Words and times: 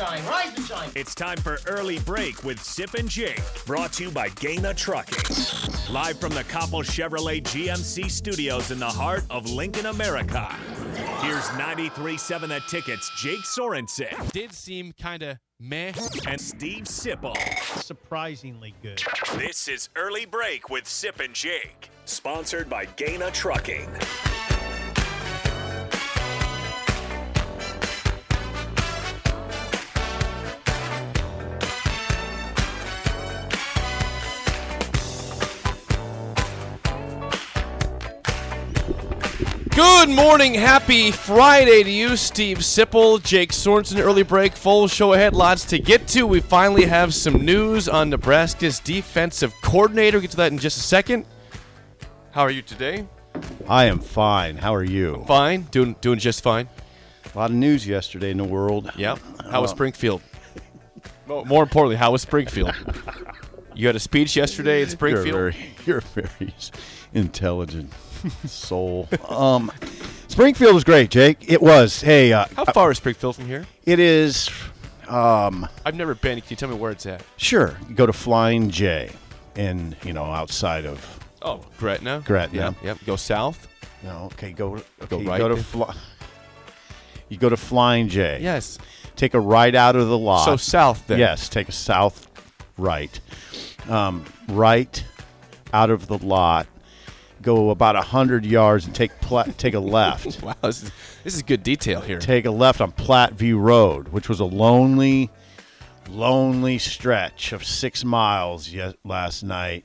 Shine. 0.00 0.24
Rise 0.24 0.56
and 0.56 0.66
shine. 0.66 0.90
It's 0.94 1.14
time 1.14 1.36
for 1.36 1.58
Early 1.66 1.98
Break 1.98 2.42
with 2.42 2.58
Sip 2.58 2.94
and 2.94 3.06
Jake, 3.06 3.42
brought 3.66 3.92
to 3.94 4.04
you 4.04 4.10
by 4.10 4.30
Gana 4.30 4.72
Trucking. 4.72 5.36
Live 5.92 6.18
from 6.18 6.32
the 6.32 6.42
Copple 6.44 6.82
Chevrolet 6.82 7.42
GMC 7.42 8.10
studios 8.10 8.70
in 8.70 8.78
the 8.78 8.86
heart 8.88 9.24
of 9.28 9.50
Lincoln, 9.50 9.84
America. 9.84 10.46
Here's 11.20 11.44
93.7 11.50 12.48
The 12.48 12.60
Tickets, 12.66 13.10
Jake 13.18 13.40
Sorensen 13.40 14.32
did 14.32 14.54
seem 14.54 14.94
kind 14.98 15.22
of 15.22 15.36
meh. 15.60 15.92
and 16.26 16.40
Steve 16.40 16.84
Sipple. 16.84 17.36
surprisingly 17.82 18.74
good. 18.82 19.02
This 19.36 19.68
is 19.68 19.90
Early 19.96 20.24
Break 20.24 20.70
with 20.70 20.88
Sip 20.88 21.20
and 21.20 21.34
Jake, 21.34 21.90
sponsored 22.06 22.70
by 22.70 22.86
Gana 22.86 23.30
Trucking. 23.32 23.90
Good 40.10 40.16
morning, 40.16 40.54
happy 40.54 41.12
Friday 41.12 41.84
to 41.84 41.90
you, 41.90 42.16
Steve 42.16 42.58
Sipple, 42.58 43.22
Jake 43.22 43.52
Sorensen. 43.52 44.00
Early 44.00 44.24
break, 44.24 44.54
full 44.54 44.88
show 44.88 45.12
ahead, 45.12 45.34
lots 45.34 45.64
to 45.66 45.78
get 45.78 46.08
to. 46.08 46.26
We 46.26 46.40
finally 46.40 46.84
have 46.86 47.14
some 47.14 47.44
news 47.44 47.88
on 47.88 48.10
Nebraska's 48.10 48.80
defensive 48.80 49.54
coordinator. 49.62 50.16
We'll 50.16 50.22
get 50.22 50.32
to 50.32 50.36
that 50.38 50.50
in 50.50 50.58
just 50.58 50.78
a 50.78 50.82
second. 50.82 51.26
How 52.32 52.40
are 52.40 52.50
you 52.50 52.60
today? 52.60 53.06
I 53.68 53.84
am 53.84 54.00
fine. 54.00 54.56
How 54.56 54.74
are 54.74 54.82
you? 54.82 55.22
Fine, 55.28 55.68
doing 55.70 55.94
doing 56.00 56.18
just 56.18 56.42
fine. 56.42 56.68
A 57.32 57.38
lot 57.38 57.50
of 57.50 57.56
news 57.56 57.86
yesterday 57.86 58.32
in 58.32 58.36
the 58.36 58.44
world. 58.44 58.90
Yep. 58.96 59.20
How 59.48 59.62
was 59.62 59.70
uh, 59.70 59.76
Springfield? 59.76 60.22
More 61.28 61.62
importantly, 61.62 61.94
how 61.94 62.10
was 62.10 62.22
Springfield? 62.22 62.74
You 63.76 63.86
had 63.86 63.94
a 63.94 64.00
speech 64.00 64.34
yesterday 64.34 64.82
at 64.82 64.90
Springfield. 64.90 65.26
You're 65.26 65.50
very, 65.52 65.74
you're 65.86 66.00
very 66.00 66.52
intelligent 67.14 67.92
soul. 68.46 69.08
um, 69.28 69.70
Springfield 70.28 70.74
was 70.74 70.84
great, 70.84 71.10
Jake. 71.10 71.50
It 71.50 71.60
was. 71.60 72.00
Hey, 72.00 72.32
uh, 72.32 72.46
How 72.56 72.64
far 72.66 72.90
is 72.90 72.98
Springfield 72.98 73.36
from 73.36 73.46
here? 73.46 73.66
it 73.84 73.98
is. 73.98 74.48
Um, 75.08 75.66
I've 75.84 75.96
never 75.96 76.14
been. 76.14 76.40
Can 76.40 76.50
you 76.50 76.56
tell 76.56 76.68
me 76.68 76.76
where 76.76 76.92
it's 76.92 77.04
at? 77.06 77.22
sure, 77.36 77.76
you 77.88 77.94
go 77.96 78.06
to 78.06 78.12
Flying 78.12 78.70
J, 78.70 79.10
and 79.56 79.96
you 80.04 80.12
know 80.12 80.24
outside 80.24 80.86
of. 80.86 81.18
Oh, 81.42 81.64
Gretna. 81.78 82.22
Gretna. 82.24 82.56
Yep. 82.58 82.74
Yep. 82.84 82.98
Go 83.06 83.16
south. 83.16 83.66
No, 84.04 84.28
okay, 84.32 84.52
go. 84.52 84.74
Okay, 84.76 84.84
Go 85.08 85.20
right 85.22 85.38
go 85.38 85.48
to? 85.48 85.56
Fly. 85.56 85.94
You 87.28 87.38
go 87.38 87.48
to 87.48 87.56
Flying 87.56 88.08
J. 88.08 88.38
Yes. 88.40 88.78
Take 89.16 89.34
a 89.34 89.40
right 89.40 89.74
out 89.74 89.96
of 89.96 90.08
the 90.08 90.16
lot. 90.18 90.44
So 90.44 90.56
south 90.56 91.06
then. 91.06 91.18
Yes, 91.18 91.48
take 91.48 91.68
a 91.68 91.72
south 91.72 92.28
right. 92.78 93.18
Um, 93.88 94.24
right 94.48 95.02
out 95.72 95.90
of 95.90 96.06
the 96.06 96.18
lot. 96.18 96.66
Go 97.42 97.70
about 97.70 97.96
a 97.96 98.02
hundred 98.02 98.44
yards 98.44 98.86
and 98.86 98.94
take 98.94 99.10
pla- 99.20 99.44
take 99.56 99.74
a 99.74 99.80
left. 99.80 100.42
Wow, 100.42 100.54
this 100.62 100.82
is 100.82 100.92
this 101.24 101.34
is 101.34 101.42
good 101.42 101.62
detail 101.62 102.00
here. 102.00 102.18
take 102.18 102.44
a 102.44 102.50
left 102.50 102.80
on 102.80 102.92
Platteview 102.92 103.60
Road, 103.60 104.08
which 104.08 104.28
was 104.28 104.40
a 104.40 104.44
lonely, 104.44 105.30
lonely 106.08 106.78
stretch 106.78 107.52
of 107.52 107.64
six 107.64 108.04
miles 108.04 108.68
yet 108.70 108.96
last 109.04 109.42
night 109.42 109.84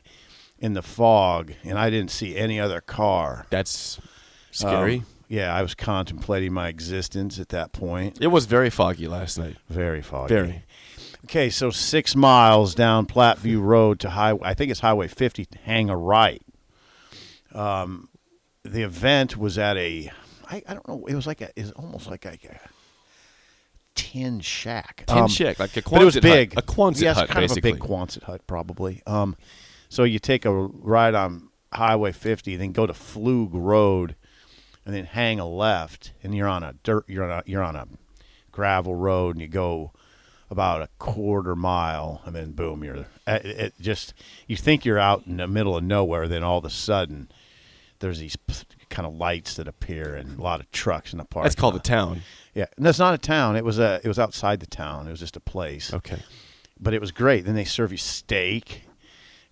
in 0.59 0.73
the 0.73 0.81
fog, 0.81 1.53
and 1.63 1.77
I 1.77 1.89
didn't 1.89 2.11
see 2.11 2.35
any 2.35 2.59
other 2.59 2.81
car. 2.81 3.45
That's 3.49 3.99
scary. 4.51 4.97
Um, 4.97 5.05
yeah, 5.27 5.53
I 5.55 5.61
was 5.61 5.73
contemplating 5.75 6.53
my 6.53 6.67
existence 6.67 7.39
at 7.39 7.49
that 7.49 7.71
point. 7.71 8.19
it 8.21 8.27
was 8.27 8.45
very 8.45 8.69
foggy 8.69 9.07
last 9.07 9.37
night. 9.39 9.55
Very 9.69 10.01
foggy. 10.01 10.33
Very. 10.33 10.63
Okay, 11.25 11.49
so 11.49 11.71
six 11.71 12.15
miles 12.15 12.75
down 12.75 13.07
Platteview 13.07 13.59
Road 13.59 13.99
to 14.01 14.11
highway, 14.11 14.41
I 14.43 14.53
think 14.53 14.69
it's 14.69 14.81
Highway 14.81 15.07
50. 15.07 15.47
Hang 15.63 15.89
a 15.89 15.97
right. 15.97 16.41
Um, 17.55 18.09
the 18.63 18.81
event 18.83 19.37
was 19.37 19.57
at 19.57 19.77
a, 19.77 20.11
I, 20.49 20.61
I 20.67 20.73
don't 20.73 20.87
know, 20.87 21.05
it 21.07 21.15
was 21.15 21.25
like 21.27 21.41
a, 21.41 21.49
it's 21.55 21.71
almost 21.71 22.09
like 22.09 22.25
a, 22.25 22.33
a 22.33 22.59
tin 23.95 24.39
shack. 24.41 25.03
Tin 25.07 25.17
Um, 25.19 25.27
shack, 25.27 25.59
like 25.59 25.75
a 25.77 25.81
Quonset 25.81 25.91
but 25.91 26.01
it 26.01 26.05
was 26.05 26.13
hut. 26.15 26.23
big, 26.23 26.53
A 26.57 26.61
Quonset 26.61 27.01
yes, 27.01 27.17
hut, 27.17 27.29
kind 27.29 27.41
basically. 27.41 27.71
of 27.71 27.77
a 27.77 27.79
big 27.79 27.89
Quonset 27.89 28.23
hut, 28.23 28.41
probably. 28.47 29.01
Um, 29.07 29.35
so 29.89 30.03
you 30.03 30.19
take 30.19 30.45
a 30.45 30.51
ride 30.51 31.15
on 31.15 31.49
Highway 31.73 32.11
50, 32.11 32.55
then 32.57 32.71
go 32.71 32.85
to 32.85 32.93
Flug 32.93 33.49
Road, 33.53 34.15
and 34.85 34.93
then 34.93 35.05
hang 35.05 35.39
a 35.39 35.47
left, 35.47 36.11
and 36.23 36.35
you're 36.35 36.47
on 36.47 36.63
a 36.63 36.73
dirt, 36.83 37.05
you're 37.07 37.23
on 37.23 37.39
a, 37.39 37.43
you're 37.45 37.63
on 37.63 37.75
a 37.75 37.87
gravel 38.51 38.95
road, 38.95 39.35
and 39.35 39.41
you 39.41 39.47
go 39.47 39.91
about 40.49 40.81
a 40.81 40.89
quarter 40.99 41.55
mile, 41.55 42.21
and 42.25 42.35
then 42.35 42.51
boom, 42.51 42.83
you're 42.83 43.05
it, 43.27 43.45
it 43.45 43.73
just 43.81 44.13
you 44.47 44.55
think 44.55 44.85
you're 44.85 44.99
out 44.99 45.25
in 45.25 45.37
the 45.37 45.47
middle 45.47 45.75
of 45.75 45.83
nowhere, 45.83 46.27
then 46.27 46.43
all 46.43 46.59
of 46.59 46.65
a 46.65 46.69
sudden 46.69 47.29
there's 47.99 48.19
these 48.19 48.37
kind 48.89 49.05
of 49.07 49.13
lights 49.15 49.55
that 49.55 49.67
appear 49.67 50.15
and 50.15 50.37
a 50.37 50.41
lot 50.41 50.59
of 50.59 50.69
trucks 50.71 51.11
in 51.13 51.17
the 51.17 51.25
park. 51.25 51.43
That's 51.45 51.55
called 51.55 51.75
a 51.75 51.79
town. 51.79 52.21
yeah. 52.53 52.65
And 52.77 52.85
that's 52.85 52.99
not 52.99 53.13
a 53.13 53.17
town. 53.17 53.55
It 53.55 53.63
was 53.65 53.79
a 53.79 53.99
it 54.03 54.07
was 54.07 54.19
outside 54.19 54.59
the 54.59 54.65
town. 54.67 55.07
It 55.07 55.11
was 55.11 55.19
just 55.19 55.35
a 55.35 55.39
place 55.41 55.93
Okay. 55.93 56.21
but 56.79 56.93
it 56.93 57.01
was 57.01 57.11
great. 57.11 57.45
Then 57.45 57.55
they 57.55 57.65
serve 57.65 57.91
you 57.91 57.97
steak 57.97 58.81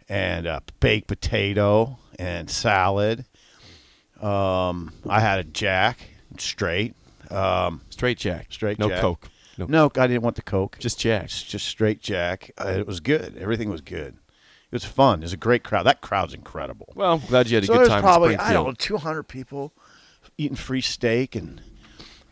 and 0.10 0.45
uh, 0.48 0.60
baked 0.80 1.07
potato 1.07 1.98
and 2.19 2.50
salad. 2.50 3.25
Um, 4.22 4.94
I 5.10 5.19
had 5.19 5.39
a 5.39 5.44
Jack 5.44 6.00
straight, 6.38 6.96
um, 7.30 7.81
Straight 7.89 8.18
Jack. 8.18 8.48
straight 8.51 8.80
No 8.80 8.89
Jack. 8.89 9.01
Coke. 9.01 9.30
No. 9.57 9.66
No, 9.68 9.92
I 9.98 10.07
didn't 10.07 10.24
want 10.24 10.36
the 10.36 10.42
Coke. 10.42 10.78
Just 10.80 11.00
Jack. 11.00 11.28
Just 11.30 11.68
straight 11.68 12.01
Jack. 12.01 12.51
Uh, 12.57 12.69
it 12.69 12.88
was 12.88 13.00
good. 13.00 13.38
Everything 13.38 13.69
was 13.69 13.81
good. 13.81 14.18
It 14.74 14.78
was 14.78 14.86
fun. 14.86 15.20
It 15.20 15.25
was 15.25 15.34
a 15.34 15.38
great 15.38 15.64
crowd. 15.64 15.84
That 15.84 16.02
crowd's 16.02 16.34
incredible. 16.34 16.92
Well, 16.96 17.14
I'm 17.14 17.20
glad 17.20 17.48
you 17.48 17.58
had 17.58 17.64
a 17.64 17.68
so 17.68 17.74
good 17.74 17.80
there's 17.81 17.90
time 17.90 18.02
probably 18.02 18.36
I 18.38 18.54
don't 18.54 18.66
know, 18.66 18.74
200 18.74 19.22
people 19.22 19.72
eating 20.36 20.58
free 20.58 20.81
steak 20.81 21.36
and 21.36 21.62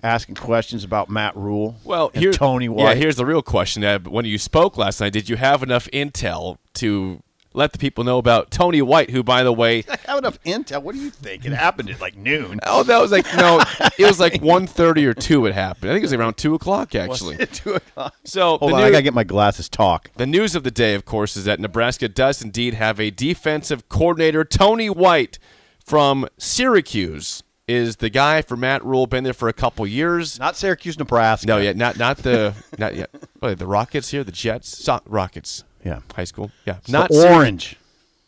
asking 0.01 0.33
questions 0.33 0.83
about 0.83 1.07
Matt 1.07 1.37
Rhule. 1.37 1.75
Well, 1.83 2.09
and 2.15 2.23
here, 2.23 2.33
Tony 2.33 2.67
White. 2.67 2.83
Yeah, 2.83 2.93
here's 2.95 3.15
the 3.15 3.27
real 3.27 3.43
question. 3.43 3.83
When 4.05 4.25
you 4.25 4.39
spoke 4.39 4.75
last 4.75 4.99
night, 4.99 5.13
did 5.13 5.29
you 5.29 5.35
have 5.35 5.61
enough 5.61 5.87
intel 5.93 6.57
to 6.73 7.21
let 7.53 7.71
the 7.73 7.77
people 7.77 8.03
know 8.03 8.17
about 8.17 8.49
Tony 8.51 8.81
White, 8.81 9.09
who, 9.09 9.23
by 9.23 9.43
the 9.43 9.51
way, 9.53 9.83
I 9.89 9.97
have 10.05 10.17
enough 10.19 10.41
intel. 10.43 10.81
What 10.81 10.95
do 10.95 11.01
you 11.01 11.09
think? 11.09 11.45
It 11.45 11.51
happened 11.51 11.89
at 11.89 11.99
like 12.01 12.15
noon. 12.15 12.59
oh, 12.65 12.83
that 12.83 12.99
was 13.01 13.11
like 13.11 13.25
no, 13.35 13.61
it 13.97 14.05
was 14.05 14.19
like 14.19 14.33
1.30 14.41 15.05
or 15.05 15.13
two. 15.13 15.45
It 15.45 15.53
happened. 15.53 15.91
I 15.91 15.93
think 15.93 16.03
it 16.03 16.05
was 16.07 16.13
around 16.13 16.37
two 16.37 16.55
o'clock 16.55 16.95
actually. 16.95 17.37
Two 17.47 17.73
o'clock. 17.75 18.15
So 18.23 18.57
Hold 18.57 18.73
on, 18.73 18.79
new- 18.79 18.85
I 18.85 18.91
gotta 18.91 19.03
get 19.03 19.13
my 19.13 19.23
glasses. 19.23 19.67
Talk. 19.69 20.11
The 20.15 20.25
news 20.25 20.55
of 20.55 20.63
the 20.63 20.71
day, 20.71 20.93
of 20.95 21.05
course, 21.05 21.35
is 21.35 21.45
that 21.45 21.59
Nebraska 21.59 22.07
does 22.07 22.41
indeed 22.41 22.73
have 22.75 22.99
a 22.99 23.09
defensive 23.11 23.89
coordinator. 23.89 24.43
Tony 24.43 24.89
White 24.89 25.37
from 25.85 26.27
Syracuse 26.37 27.43
is 27.67 27.97
the 27.97 28.09
guy 28.09 28.41
for 28.41 28.55
Matt 28.57 28.83
Rhule. 28.83 29.07
Been 29.07 29.23
there 29.23 29.33
for 29.33 29.47
a 29.49 29.53
couple 29.53 29.85
years. 29.87 30.39
Not 30.39 30.55
Syracuse, 30.55 30.97
Nebraska. 30.99 31.47
No, 31.47 31.57
yet 31.57 31.75
not 31.77 31.97
not 31.97 32.17
the 32.17 32.53
not 32.77 32.95
yet. 32.95 33.09
What, 33.39 33.57
the 33.59 33.67
Rockets 33.67 34.09
here, 34.11 34.23
the 34.23 34.31
Jets, 34.31 34.77
so- 34.83 35.01
Rockets. 35.05 35.63
Yeah. 35.83 35.99
high 36.15 36.23
school. 36.25 36.51
Yeah, 36.65 36.77
It's 36.77 36.89
not 36.89 37.09
the 37.09 37.15
Syrac- 37.15 37.35
orange. 37.35 37.75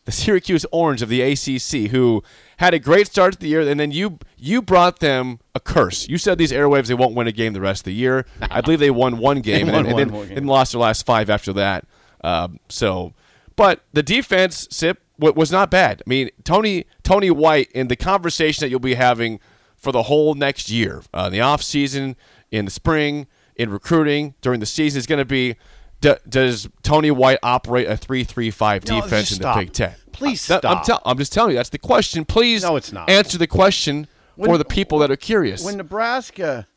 the 0.06 0.12
Syracuse 0.12 0.66
Orange 0.72 1.02
of 1.02 1.10
the 1.10 1.22
ACC, 1.22 1.90
who 1.92 2.24
had 2.58 2.74
a 2.74 2.80
great 2.80 3.08
start 3.08 3.34
to 3.34 3.40
the 3.40 3.48
year, 3.48 3.62
and 3.62 3.80
then 3.80 3.92
you 3.92 4.20
you 4.38 4.62
brought 4.62 5.00
them 5.00 5.40
a 5.56 5.60
curse. 5.60 6.08
You 6.10 6.18
said 6.18 6.38
these 6.38 6.52
airwaves 6.52 6.88
they 6.88 6.94
won't 6.94 7.16
win 7.16 7.28
a 7.28 7.32
game 7.32 7.54
the 7.54 7.62
rest 7.62 7.82
of 7.82 7.86
the 7.86 7.94
year. 7.94 8.26
I 8.42 8.62
believe 8.62 8.80
they 8.80 8.92
won 8.92 9.18
one 9.18 9.40
game, 9.50 9.68
They 9.68 9.74
and, 9.74 9.88
won 9.88 9.96
then, 9.96 10.08
and 10.10 10.14
then, 10.18 10.28
game. 10.30 10.38
and 10.40 10.48
lost 10.48 10.72
their 10.74 10.82
last 10.82 11.06
five 11.06 11.30
after 11.30 11.54
that. 11.54 11.86
Um, 12.24 12.60
so, 12.70 13.14
but 13.56 13.84
the 13.94 14.04
defense, 14.04 14.68
Sip, 14.72 15.00
was 15.20 15.52
not 15.52 15.70
bad. 15.70 16.02
I 16.06 16.10
mean, 16.10 16.30
Tony 16.44 16.86
Tony 17.04 17.30
White 17.32 17.72
in 17.72 17.88
the 17.88 17.96
conversation 17.96 18.62
that 18.66 18.70
you'll 18.70 18.80
be 18.80 18.96
having 18.96 19.40
for 19.78 19.92
the 19.92 20.04
whole 20.04 20.34
next 20.34 20.70
year, 20.70 21.04
uh, 21.14 21.26
in 21.28 21.34
the 21.34 21.42
off 21.42 21.62
season, 21.62 22.16
in 22.52 22.66
the 22.66 22.72
spring, 22.72 23.28
in 23.56 23.70
recruiting 23.70 24.34
during 24.42 24.60
the 24.60 24.66
season 24.66 25.00
is 25.00 25.06
going 25.08 25.20
to 25.20 25.26
be. 25.26 25.56
D- 26.04 26.16
does 26.28 26.68
Tony 26.84 27.12
White 27.12 27.40
operate 27.42 27.88
a 27.88 27.96
three-three-five 27.98 28.86
No, 28.88 29.02
defense 29.02 29.32
in 29.32 29.42
the. 29.42 29.54
Big 29.56 29.72
Ten? 29.74 29.94
Please 30.12 30.50
I'm, 30.52 30.60
stop. 30.60 30.84
tell- 30.86 31.02
I'm 31.06 31.18
just 31.18 31.32
telling 31.34 31.52
you 31.52 31.58
that's 31.58 31.70
the 31.70 31.78
question. 31.80 32.26
Please, 32.26 32.62
No, 32.64 32.76
it's 32.76 32.92
not. 32.92 33.10
Answer 33.10 33.38
the 33.38 33.48
question 33.48 34.08
for 34.36 34.58
the 34.58 34.66
people 34.66 35.00
that 35.00 35.10
are 35.10 35.16
curious. 35.16 35.64
When 35.64 35.78
Nebraska 35.78 36.68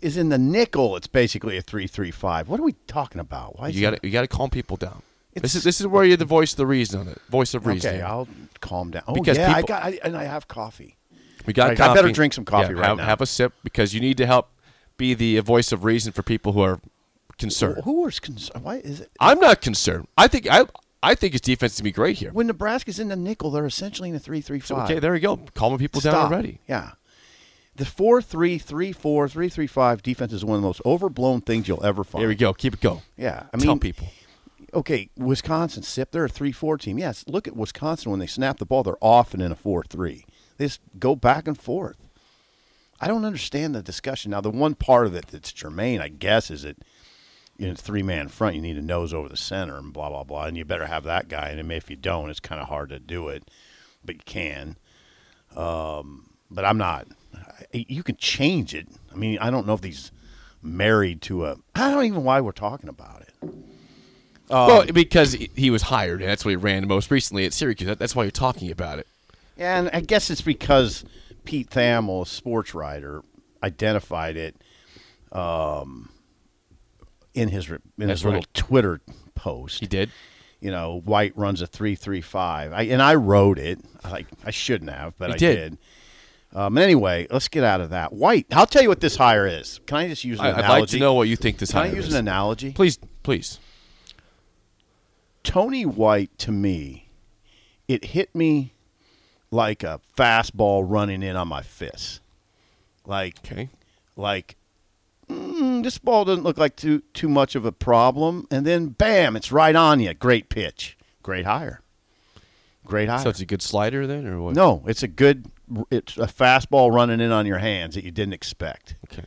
is 0.00 0.16
in 0.16 0.28
the 0.28 0.38
nickel, 0.38 0.96
it's 0.96 1.06
basically 1.06 1.56
a 1.56 1.62
three-three-five. 1.62 2.48
What 2.48 2.60
are 2.60 2.62
we 2.62 2.74
talking 2.86 3.20
about? 3.20 3.58
Why 3.58 3.68
is 3.68 3.76
you 3.76 3.82
got 3.82 4.00
to 4.00 4.06
you 4.06 4.12
got 4.12 4.22
to 4.22 4.28
calm 4.28 4.50
people 4.50 4.76
down. 4.76 5.02
This 5.34 5.54
is 5.54 5.64
this 5.64 5.80
is 5.80 5.86
where 5.86 6.04
you're 6.04 6.16
the 6.16 6.24
voice 6.24 6.52
of 6.52 6.56
the 6.58 6.66
reason 6.66 7.00
on 7.00 7.08
it. 7.08 7.18
Voice 7.30 7.54
of 7.54 7.66
reason. 7.66 7.94
Okay, 7.94 8.02
I'll 8.02 8.28
calm 8.60 8.90
down. 8.90 9.04
Oh 9.08 9.14
Because 9.14 9.38
yeah, 9.38 9.54
I 9.54 9.62
got, 9.62 9.82
I, 9.82 9.98
and 10.04 10.16
I 10.16 10.24
have 10.24 10.46
coffee. 10.48 10.96
we 11.46 11.52
got. 11.52 11.80
I- 11.80 11.90
I 11.90 11.94
better 11.94 12.12
drink 12.12 12.34
some 12.34 12.44
coffee 12.44 12.74
Yeah, 12.74 12.80
right 12.80 12.88
have, 12.88 12.96
now. 12.98 13.04
Have 13.06 13.20
a 13.20 13.26
sip 13.26 13.52
because 13.64 13.94
you 13.94 14.00
need 14.00 14.16
to 14.18 14.26
help 14.26 14.48
be 14.96 15.14
the 15.14 15.38
voice 15.40 15.72
of 15.72 15.84
reason 15.84 16.12
for 16.12 16.22
people 16.22 16.52
who 16.52 16.60
are 16.60 16.80
concerned. 17.40 17.82
Who 17.84 18.06
is 18.06 18.20
concerned? 18.20 18.62
Why 18.64 18.76
is 18.76 19.00
it? 19.00 19.10
I'm 19.18 19.40
not 19.40 19.60
concerned. 19.60 20.06
I 20.16 20.28
think 20.28 20.46
I 20.48 20.66
I 21.02 21.14
think 21.16 21.32
his 21.32 21.40
defense 21.40 21.72
is 21.74 21.80
gonna 21.80 21.88
be 21.88 21.92
great 21.92 22.18
here. 22.18 22.30
When 22.32 22.46
Nebraska's 22.46 22.98
in 23.00 23.08
the 23.08 23.16
nickel, 23.16 23.50
they're 23.50 23.66
essentially 23.66 24.08
in 24.10 24.14
a 24.14 24.18
So, 24.20 24.24
three-three-five. 24.26 24.84
okay, 24.90 24.98
there 25.00 25.14
you 25.14 25.20
go. 25.20 25.38
Calming 25.54 25.78
people 25.78 26.00
down 26.00 26.14
already. 26.14 26.60
Yeah. 26.68 26.92
The 27.76 27.86
four-three-three-four, 27.86 29.28
three-three-five 29.28 30.02
defense 30.02 30.32
is 30.32 30.44
one 30.44 30.56
of 30.56 30.62
the 30.62 30.68
most 30.68 30.82
overblown 30.84 31.40
things 31.40 31.66
you'll 31.66 31.84
ever 31.84 32.04
find. 32.04 32.20
There 32.22 32.28
we 32.28 32.34
go. 32.34 32.52
Keep 32.52 32.74
it 32.74 32.80
going. 32.80 33.00
Yeah, 33.16 33.44
I 33.52 33.56
mean, 33.56 33.64
Tell 33.66 33.76
people. 33.78 34.08
Okay, 34.74 35.08
Wisconsin, 35.16 35.82
SIP, 35.82 36.12
they're 36.12 36.26
a 36.26 36.28
3 36.28 36.52
4 36.52 36.78
team. 36.78 36.98
Yes, 36.98 37.24
look 37.26 37.48
at 37.48 37.56
Wisconsin 37.56 38.10
when 38.10 38.20
they 38.20 38.26
snap 38.26 38.58
the 38.58 38.66
ball, 38.66 38.82
they're 38.82 38.96
often 39.00 39.40
in 39.40 39.50
a 39.50 39.56
4 39.56 39.82
3. 39.84 40.24
They 40.58 40.66
just 40.66 40.80
go 40.98 41.16
back 41.16 41.48
and 41.48 41.58
forth. 41.58 41.96
I 43.00 43.08
don't 43.08 43.24
understand 43.24 43.74
the 43.74 43.82
discussion. 43.82 44.30
Now, 44.32 44.42
the 44.42 44.50
one 44.50 44.74
part 44.74 45.06
of 45.06 45.14
it 45.14 45.28
that's 45.28 45.52
germane, 45.52 46.00
I 46.02 46.08
guess, 46.08 46.50
is 46.50 46.62
that 46.62 46.76
in 47.60 47.70
a 47.70 47.74
three 47.76 48.02
man 48.02 48.28
front, 48.28 48.56
you 48.56 48.62
need 48.62 48.76
a 48.78 48.82
nose 48.82 49.12
over 49.12 49.28
the 49.28 49.36
center 49.36 49.76
and 49.76 49.92
blah, 49.92 50.08
blah, 50.08 50.24
blah. 50.24 50.46
And 50.46 50.56
you 50.56 50.64
better 50.64 50.86
have 50.86 51.04
that 51.04 51.28
guy. 51.28 51.50
And 51.50 51.70
if 51.72 51.90
you 51.90 51.96
don't, 51.96 52.30
it's 52.30 52.40
kind 52.40 52.60
of 52.60 52.68
hard 52.68 52.88
to 52.88 52.98
do 52.98 53.28
it, 53.28 53.44
but 54.04 54.16
you 54.16 54.22
can. 54.24 54.76
Um, 55.54 56.30
but 56.50 56.64
I'm 56.64 56.78
not. 56.78 57.06
You 57.72 58.02
can 58.02 58.16
change 58.16 58.74
it. 58.74 58.88
I 59.12 59.16
mean, 59.16 59.38
I 59.40 59.50
don't 59.50 59.66
know 59.66 59.74
if 59.74 59.84
he's 59.84 60.10
married 60.62 61.22
to 61.22 61.46
a. 61.46 61.56
I 61.74 61.90
don't 61.90 62.04
even 62.04 62.14
know 62.14 62.20
why 62.20 62.40
we're 62.40 62.52
talking 62.52 62.88
about 62.88 63.22
it. 63.22 63.34
Um, 63.42 64.66
well, 64.66 64.86
because 64.86 65.34
he- 65.34 65.70
was 65.70 65.82
hired, 65.82 66.22
and 66.22 66.30
that's 66.30 66.44
what 66.44 66.50
he 66.50 66.56
ran 66.56 66.88
most 66.88 67.10
recently 67.10 67.46
at 67.46 67.52
Syracuse. 67.52 67.96
That's 67.96 68.16
why 68.16 68.24
you're 68.24 68.32
talking 68.32 68.70
about 68.70 68.98
it. 68.98 69.06
And 69.56 69.90
I 69.92 70.00
guess 70.00 70.30
it's 70.30 70.40
because 70.40 71.04
Pete 71.44 71.70
Thamel, 71.70 72.22
a 72.22 72.26
sports 72.26 72.74
writer, 72.74 73.22
identified 73.62 74.36
it 74.36 74.56
um, 75.30 76.08
in 77.34 77.48
his 77.48 77.68
in 77.70 77.80
That's 77.98 78.10
his 78.20 78.24
little 78.24 78.40
right. 78.40 78.54
Twitter 78.54 79.00
post. 79.34 79.80
He 79.80 79.86
did. 79.86 80.10
You 80.60 80.70
know, 80.70 81.00
White 81.04 81.36
runs 81.36 81.62
a 81.62 81.66
three 81.66 81.94
three 81.94 82.20
five. 82.20 82.72
I 82.72 82.82
and 82.82 83.00
I 83.00 83.14
wrote 83.14 83.58
it. 83.58 83.78
Like 84.04 84.26
I 84.44 84.50
shouldn't 84.50 84.90
have, 84.90 85.16
but 85.18 85.28
You 85.30 85.34
I 85.34 85.38
did. 85.38 85.54
did. 85.56 85.78
Um, 86.52 86.76
anyway, 86.78 87.28
let's 87.30 87.46
get 87.48 87.62
out 87.62 87.80
of 87.80 87.90
that. 87.90 88.12
White. 88.12 88.46
I'll 88.50 88.66
tell 88.66 88.82
you 88.82 88.88
what 88.88 89.00
this 89.00 89.14
hire 89.16 89.46
is. 89.46 89.78
Can 89.86 89.98
I 89.98 90.08
just 90.08 90.24
use 90.24 90.40
an 90.40 90.46
I, 90.46 90.58
I'd 90.58 90.68
like 90.80 90.88
to 90.88 90.98
know 90.98 91.14
what 91.14 91.28
you 91.28 91.36
think 91.36 91.58
this 91.58 91.70
Can 91.70 91.80
I 91.82 91.86
hire 91.86 91.96
use 91.96 92.08
is. 92.08 92.14
an 92.14 92.18
analogy? 92.20 92.72
Please, 92.72 92.98
please. 93.22 93.60
Tony 95.42 95.86
White 95.86 96.36
to 96.38 96.52
me, 96.52 97.08
it 97.88 98.06
hit 98.06 98.34
me 98.34 98.72
like 99.50 99.82
a 99.82 100.00
fastball 100.16 100.84
running 100.86 101.22
in 101.22 101.36
on 101.36 101.48
my 101.48 101.62
fist. 101.62 102.20
Like 103.06 103.38
Okay. 103.44 103.68
like 104.16 104.56
mm, 105.30 105.82
this 105.82 105.98
ball 105.98 106.24
doesn't 106.24 106.44
look 106.44 106.58
like 106.58 106.76
too 106.76 107.00
too 107.14 107.28
much 107.28 107.54
of 107.54 107.64
a 107.64 107.72
problem, 107.72 108.46
and 108.50 108.66
then 108.66 108.88
bam, 108.88 109.36
it's 109.36 109.52
right 109.52 109.74
on 109.76 110.00
you. 110.00 110.12
Great 110.14 110.48
pitch, 110.48 110.96
great 111.22 111.44
hire, 111.46 111.80
great 112.84 113.08
hire. 113.08 113.18
So 113.20 113.30
it's 113.30 113.40
a 113.40 113.46
good 113.46 113.62
slider 113.62 114.06
then, 114.06 114.26
or 114.26 114.40
what? 114.40 114.54
no, 114.54 114.82
it's 114.86 115.02
a 115.02 115.08
good. 115.08 115.46
It's 115.90 116.16
a 116.16 116.26
fastball 116.26 116.92
running 116.92 117.20
in 117.20 117.30
on 117.30 117.46
your 117.46 117.58
hands 117.58 117.94
that 117.94 118.02
you 118.04 118.10
didn't 118.10 118.32
expect. 118.34 118.96
Okay. 119.12 119.24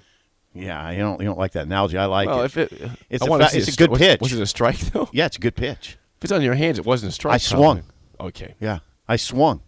Yeah, 0.53 0.91
you 0.91 0.99
don't 0.99 1.19
you 1.21 1.25
don't 1.25 1.37
like 1.39 1.53
that 1.53 1.65
analogy. 1.65 1.97
I 1.97 2.05
like 2.05 2.27
Well, 2.27 2.41
it. 2.41 2.45
if 2.45 2.57
it, 2.57 2.71
It's 3.09 3.23
I 3.23 3.25
a 3.25 3.39
fa- 3.49 3.57
it's 3.57 3.67
a 3.67 3.71
stri- 3.71 3.77
good 3.77 3.89
was- 3.91 3.99
pitch. 3.99 4.19
Was 4.21 4.33
it 4.33 4.41
a 4.41 4.45
strike 4.45 4.77
though? 4.91 5.09
yeah, 5.13 5.25
it's 5.25 5.37
a 5.37 5.39
good 5.39 5.55
pitch. 5.55 5.97
If 6.17 6.25
it's 6.25 6.31
on 6.33 6.41
your 6.41 6.53
hands, 6.53 6.77
it 6.79 6.85
wasn't 6.85 7.11
a 7.11 7.13
strike. 7.13 7.35
I 7.35 7.37
swung. 7.37 7.83
Okay. 8.19 8.53
Yeah, 8.59 8.79
I 9.07 9.15
swung, 9.15 9.61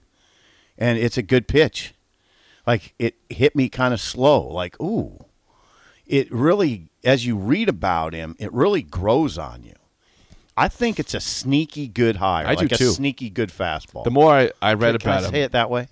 and 0.77 0.97
it's 0.99 1.17
a 1.17 1.23
good 1.23 1.47
pitch. 1.47 1.93
Like 2.67 2.93
it 2.99 3.15
hit 3.29 3.55
me 3.55 3.69
kind 3.69 3.93
of 3.93 4.01
slow. 4.01 4.45
Like 4.47 4.79
ooh, 4.81 5.23
it 6.07 6.31
really. 6.31 6.89
As 7.03 7.25
you 7.25 7.35
read 7.37 7.69
about 7.69 8.13
him, 8.13 8.35
it 8.39 8.51
really 8.51 8.81
grows 8.81 9.37
on 9.37 9.63
you. 9.63 9.73
I 10.57 10.67
think 10.69 10.99
it's 10.99 11.13
a 11.13 11.19
sneaky 11.19 11.87
good 11.87 12.15
hire. 12.15 12.47
I 12.47 12.55
do 12.55 12.63
like 12.63 12.71
a 12.71 12.77
too. 12.77 12.89
sneaky 12.91 13.29
good 13.29 13.49
fastball. 13.49 14.03
The 14.05 14.11
more 14.11 14.31
I, 14.33 14.51
I 14.61 14.73
read 14.73 14.99
Can 15.01 15.11
I 15.11 15.17
about 15.19 15.29
say 15.31 15.39
him, 15.39 15.45
it 15.45 15.51
that 15.51 15.69
way? 15.69 15.89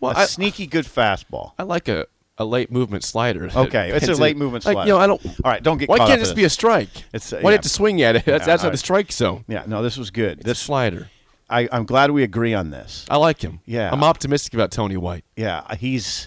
well, 0.00 0.12
a 0.12 0.20
I, 0.20 0.24
sneaky 0.26 0.66
good 0.66 0.84
fastball. 0.84 1.52
I 1.58 1.62
like 1.62 1.88
a, 1.88 2.06
a 2.36 2.44
late 2.44 2.70
movement 2.70 3.04
slider. 3.04 3.48
Okay, 3.56 3.90
it's 3.92 4.08
a 4.08 4.14
late 4.14 4.36
movement 4.36 4.66
Like, 4.66 4.74
slider. 4.74 4.88
you 4.88 4.94
know, 4.94 4.98
I 5.00 5.06
don't. 5.06 5.24
All 5.24 5.50
right, 5.50 5.62
don't 5.62 5.78
get 5.78 5.88
Why 5.88 5.98
can't 5.98 6.20
this 6.20 6.32
be 6.32 6.44
a 6.44 6.50
strike? 6.50 6.90
It's, 7.14 7.32
uh, 7.32 7.38
Why 7.40 7.52
yeah. 7.52 7.56
did 7.58 7.62
to 7.62 7.68
swing 7.70 8.02
at 8.02 8.16
it? 8.16 8.24
That's, 8.24 8.42
Yeah, 8.42 8.46
that's 8.46 8.62
not 8.64 8.72
the 8.72 8.78
strike 8.78 9.12
zone. 9.12 9.44
Yeah, 9.48 9.62
no, 9.66 9.82
this 9.82 9.96
was 9.96 10.10
good. 10.10 10.38
It's 10.40 10.44
This 10.46 10.58
slider. 10.58 11.08
I, 11.48 11.68
I'm 11.70 11.84
glad 11.86 12.10
we 12.10 12.22
agree 12.22 12.52
on 12.54 12.70
this. 12.70 13.06
I 13.08 13.16
like 13.16 13.40
him. 13.42 13.60
Yeah. 13.64 13.90
I'm 13.92 14.02
optimistic 14.02 14.54
about 14.54 14.72
Tony 14.72 14.96
White. 14.96 15.24
Yeah, 15.36 15.74
he's 15.76 16.26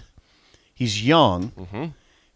he's 0.74 1.06
young, 1.06 1.50
Mm-hmm. 1.50 1.84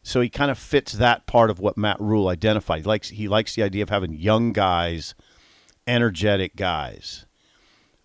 So 0.03 0.21
he 0.21 0.29
kind 0.29 0.51
of 0.51 0.59
fits 0.59 0.93
that 0.93 1.27
part 1.27 1.49
of 1.51 1.61
what 1.61 1.77
Matt 1.77 2.01
Rhule 2.01 2.29
identified. 2.29 2.81
He 2.81 2.85
likes 2.85 3.09
he 3.11 3.29
likes 3.29 3.55
the 3.55 3.63
idea 3.63 3.83
of 3.83 3.89
having 3.91 4.15
young 4.15 4.53
guys, 4.53 5.15
energetic 5.87 6.57
guys. 6.57 7.27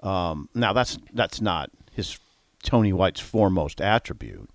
Um, 0.01 0.49
now 0.53 0.73
that's 0.73 0.99
that's 1.13 1.41
not 1.41 1.71
his 1.91 2.19
Tony 2.63 2.93
White's 2.93 3.19
foremost 3.19 3.81
attribute. 3.81 4.49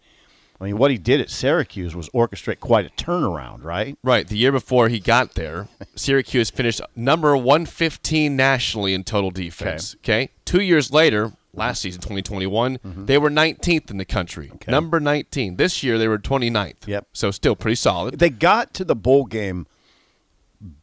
I 0.61 0.66
mean, 0.66 0.78
what 0.78 0.92
he 0.92 0.99
did 0.99 1.20
at 1.20 1.28
Syracuse 1.28 1.96
was 1.96 2.08
orchestrate 2.11 2.61
quite 2.61 2.87
a 2.87 2.90
turnaround, 2.90 3.64
right? 3.64 3.99
Right. 4.04 4.28
The 4.28 4.37
year 4.37 4.52
before 4.52 4.88
he 4.88 5.00
got 5.00 5.34
there, 5.34 5.66
Syracuse 5.96 6.50
finished 6.50 6.80
number 6.94 7.37
115 7.37 8.37
nationally 8.37 8.94
in 8.94 9.02
total 9.02 9.32
defense. 9.32 9.96
Okay. 9.96 10.28
Two 10.44 10.61
years 10.62 10.92
later, 10.92 11.32
last 11.54 11.82
season, 11.82 12.00
2021, 12.00 12.78
Mm-hmm. 12.78 13.04
they 13.06 13.18
were 13.18 13.30
19th 13.30 13.90
in 13.90 13.99
the 13.99 14.04
country. 14.04 14.50
Number 14.66 14.99
19. 15.00 15.56
This 15.56 15.82
year, 15.82 15.99
they 15.99 16.09
were 16.09 16.18
29th. 16.18 16.87
Yep. 16.87 17.09
So 17.12 17.30
still 17.30 17.56
pretty 17.56 17.75
solid. 17.76 18.18
They 18.18 18.30
got 18.30 18.73
to 18.75 18.85
the 18.85 18.97
bowl 18.97 19.25
game 19.26 19.66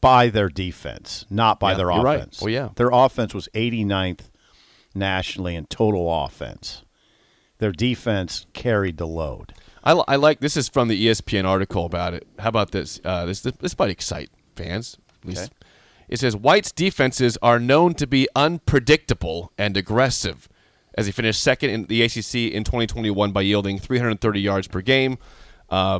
by 0.01 0.29
their 0.29 0.49
defense, 0.49 1.25
not 1.29 1.59
by 1.59 1.71
Yeah, 1.71 1.77
their 1.77 1.91
you're 1.91 2.03
right. 2.03 2.17
offense. 2.19 2.41
Well, 2.41 2.49
yeah. 2.51 2.69
Their 2.75 2.89
offense 2.91 3.33
was 3.33 3.47
89th 3.53 4.29
nationally 4.93 5.55
in 5.55 5.65
total 5.67 6.23
offense. 6.25 6.83
Their 7.59 7.71
defense 7.71 8.45
carried 8.53 8.97
the 8.97 9.07
load. 9.07 9.53
I, 9.83 9.93
I 10.07 10.15
like 10.17 10.39
this 10.41 10.57
is 10.57 10.67
from 10.69 10.87
the 10.89 11.07
ESPN 11.07 11.45
article 11.45 11.85
about 11.85 12.13
it. 12.13 12.27
How 12.39 12.49
about 12.49 12.71
this? 12.71 12.99
Uh, 13.03 13.25
this 13.25 13.41
this 13.41 13.77
might 13.77 13.89
excite 13.89 14.29
fans. 14.55 14.97
At 15.23 15.27
least 15.29 15.41
Okay. 15.43 15.51
it 16.09 16.19
says 16.19 16.35
White's 16.35 16.71
defenses 16.71 17.37
are 17.41 17.59
known 17.59 17.93
to 17.95 18.05
be 18.07 18.27
unpredictable 18.35 19.51
and 19.57 19.75
aggressive, 19.77 20.49
as 20.95 21.05
he 21.05 21.11
finished 21.11 21.41
second 21.41 21.69
in 21.69 21.83
the 21.85 22.01
ACC 22.01 22.53
in 22.53 22.63
2021 22.63 23.31
by 23.31 23.41
yielding 23.41 23.79
330 23.79 24.41
yards 24.41 24.67
per 24.67 24.81
game. 24.81 25.17
Uh, 25.69 25.99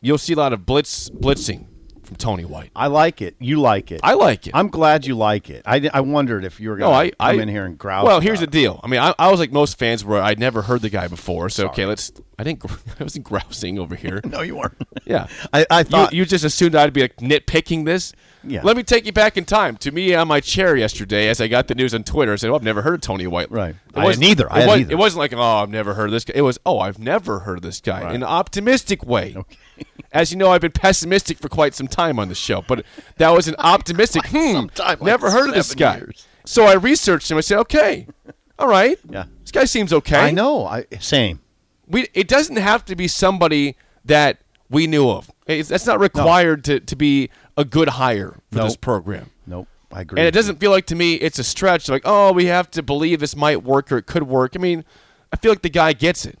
you'll 0.00 0.18
see 0.18 0.34
a 0.34 0.36
lot 0.36 0.52
of 0.52 0.66
blitz 0.66 1.10
blitzing 1.10 1.66
from 2.06 2.16
Tony 2.16 2.44
White. 2.44 2.70
I 2.74 2.86
like 2.86 3.20
it. 3.20 3.36
You 3.38 3.60
like 3.60 3.90
it. 3.90 4.00
I 4.02 4.14
like 4.14 4.46
it. 4.46 4.52
I'm 4.54 4.68
glad 4.68 5.04
you 5.06 5.16
like 5.16 5.50
it. 5.50 5.62
I, 5.66 5.88
I 5.92 6.00
wondered 6.00 6.44
if 6.44 6.60
you 6.60 6.70
were 6.70 6.76
going 6.76 6.94
I, 6.94 7.04
to 7.10 7.16
come 7.16 7.26
I 7.26 7.32
in 7.32 7.48
here 7.48 7.64
and 7.64 7.76
growl. 7.76 8.04
Well, 8.04 8.20
here's 8.20 8.40
the 8.40 8.46
deal. 8.46 8.80
I 8.82 8.86
mean, 8.86 9.00
I, 9.00 9.14
I 9.18 9.30
was 9.30 9.40
like 9.40 9.52
most 9.52 9.78
fans 9.78 10.04
where 10.04 10.22
I'd 10.22 10.38
never 10.38 10.62
heard 10.62 10.82
the 10.82 10.88
guy 10.88 11.08
before. 11.08 11.48
So 11.48 11.66
okay, 11.68 11.84
let's. 11.84 12.12
I 12.38 12.44
didn't. 12.44 12.64
I 13.00 13.02
wasn't 13.02 13.24
grousing 13.24 13.78
over 13.78 13.94
here. 13.94 14.20
No, 14.36 14.42
you 14.42 14.56
weren't. 14.56 14.76
Yeah. 15.06 15.28
I, 15.52 15.64
I 15.70 15.82
thought 15.82 16.12
you, 16.12 16.18
you 16.18 16.24
just 16.26 16.44
assumed 16.44 16.74
I'd 16.74 16.92
be 16.92 17.02
like 17.02 17.16
nitpicking 17.16 17.84
this. 17.86 18.12
Yeah. 18.48 18.60
Let 18.62 18.76
me 18.76 18.82
take 18.82 19.06
you 19.06 19.12
back 19.12 19.36
in 19.36 19.44
time 19.44 19.76
to 19.78 19.90
me 19.90 20.14
on 20.14 20.28
my 20.28 20.40
chair 20.40 20.76
yesterday 20.76 21.28
as 21.28 21.40
I 21.40 21.48
got 21.48 21.68
the 21.68 21.74
news 21.74 21.94
on 21.94 22.04
Twitter. 22.04 22.32
I 22.32 22.36
said, 22.36 22.50
"Oh, 22.50 22.54
I've 22.54 22.62
never 22.62 22.82
heard 22.82 22.94
of 22.94 23.00
Tony 23.00 23.26
White." 23.26 23.50
Right. 23.50 23.74
It 23.74 23.96
I 23.98 24.04
wasn't- 24.04 24.24
either. 24.26 24.52
I 24.52 24.62
It, 24.62 24.66
was, 24.66 24.80
either. 24.80 24.92
it 24.92 24.94
wasn't 24.98 25.18
like, 25.20 25.32
"Oh, 25.32 25.40
I've 25.42 25.70
never 25.70 25.94
heard 25.94 26.06
of 26.06 26.12
this 26.12 26.24
guy." 26.24 26.32
It 26.36 26.42
was, 26.42 26.58
"Oh, 26.64 26.78
I've 26.78 26.98
never 26.98 27.40
heard 27.40 27.58
of 27.58 27.62
this 27.62 27.80
guy." 27.80 28.02
Right. 28.02 28.14
In 28.14 28.22
an 28.22 28.28
optimistic 28.28 29.04
way. 29.04 29.36
As 30.12 30.30
you 30.30 30.38
know, 30.38 30.50
I've 30.50 30.60
been 30.62 30.72
pessimistic 30.72 31.38
for 31.38 31.48
quite 31.48 31.74
some 31.74 31.88
time 31.88 32.18
on 32.18 32.28
the 32.28 32.34
show, 32.34 32.62
but 32.62 32.84
that 33.18 33.30
was 33.30 33.48
an 33.48 33.56
optimistic. 33.58 34.26
hmm. 34.28 34.66
like 34.78 35.02
never 35.02 35.30
heard 35.30 35.48
of 35.48 35.54
this 35.54 35.74
guy. 35.74 35.96
years. 35.98 36.26
So 36.44 36.64
I 36.64 36.74
researched 36.74 37.30
him. 37.30 37.36
I 37.38 37.40
said, 37.40 37.58
"Okay, 37.58 38.06
all 38.58 38.68
right. 38.68 38.98
Yeah. 39.10 39.24
This 39.42 39.50
guy 39.50 39.64
seems 39.64 39.92
okay." 39.92 40.20
I 40.20 40.30
know. 40.30 40.64
I 40.66 40.86
same. 41.00 41.40
we 41.88 42.08
it 42.14 42.28
doesn't 42.28 42.56
have 42.56 42.84
to 42.86 42.96
be 42.96 43.08
somebody 43.08 43.76
that 44.04 44.38
we 44.68 44.86
knew 44.86 45.08
of. 45.08 45.30
It's, 45.46 45.68
that's 45.68 45.86
not 45.86 46.00
required 46.00 46.64
to, 46.64 46.80
to 46.80 46.96
be 46.96 47.30
a 47.56 47.64
good 47.64 47.88
hire 47.88 48.38
for 48.50 48.58
this 48.60 48.76
program. 48.76 49.30
Nope. 49.46 49.68
I 49.92 50.00
agree. 50.02 50.18
And 50.20 50.26
it 50.26 50.32
doesn't 50.32 50.58
feel 50.58 50.70
like 50.70 50.86
to 50.86 50.94
me 50.94 51.14
it's 51.14 51.38
a 51.38 51.44
stretch. 51.44 51.88
Like, 51.88 52.02
oh, 52.04 52.32
we 52.32 52.46
have 52.46 52.70
to 52.72 52.82
believe 52.82 53.20
this 53.20 53.36
might 53.36 53.62
work 53.62 53.92
or 53.92 53.98
it 53.98 54.06
could 54.06 54.24
work. 54.24 54.52
I 54.56 54.58
mean, 54.58 54.84
I 55.32 55.36
feel 55.36 55.52
like 55.52 55.62
the 55.62 55.70
guy 55.70 55.92
gets 55.92 56.26
it. 56.26 56.38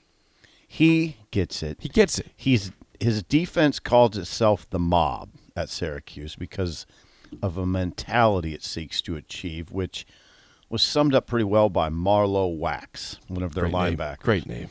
He 0.66 1.16
gets 1.30 1.62
it. 1.62 1.78
He 1.80 1.88
gets 1.88 2.18
it. 2.18 2.30
He's 2.36 2.72
his 2.98 3.22
defense 3.22 3.78
calls 3.78 4.16
itself 4.16 4.68
the 4.70 4.78
mob 4.78 5.30
at 5.54 5.68
Syracuse 5.68 6.34
because 6.34 6.86
of 7.42 7.56
a 7.56 7.66
mentality 7.66 8.52
it 8.54 8.62
seeks 8.62 9.00
to 9.02 9.16
achieve, 9.16 9.70
which 9.70 10.06
was 10.68 10.82
summed 10.82 11.14
up 11.14 11.26
pretty 11.26 11.44
well 11.44 11.68
by 11.68 11.88
Marlowe 11.88 12.48
Wax, 12.48 13.18
one 13.28 13.42
of 13.42 13.54
their 13.54 13.68
Great 13.68 13.72
name. 13.74 13.96
linebackers. 13.96 14.18
Great 14.20 14.46
name. 14.46 14.70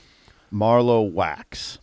Marlowe 0.51 1.01
Wax. 1.01 1.79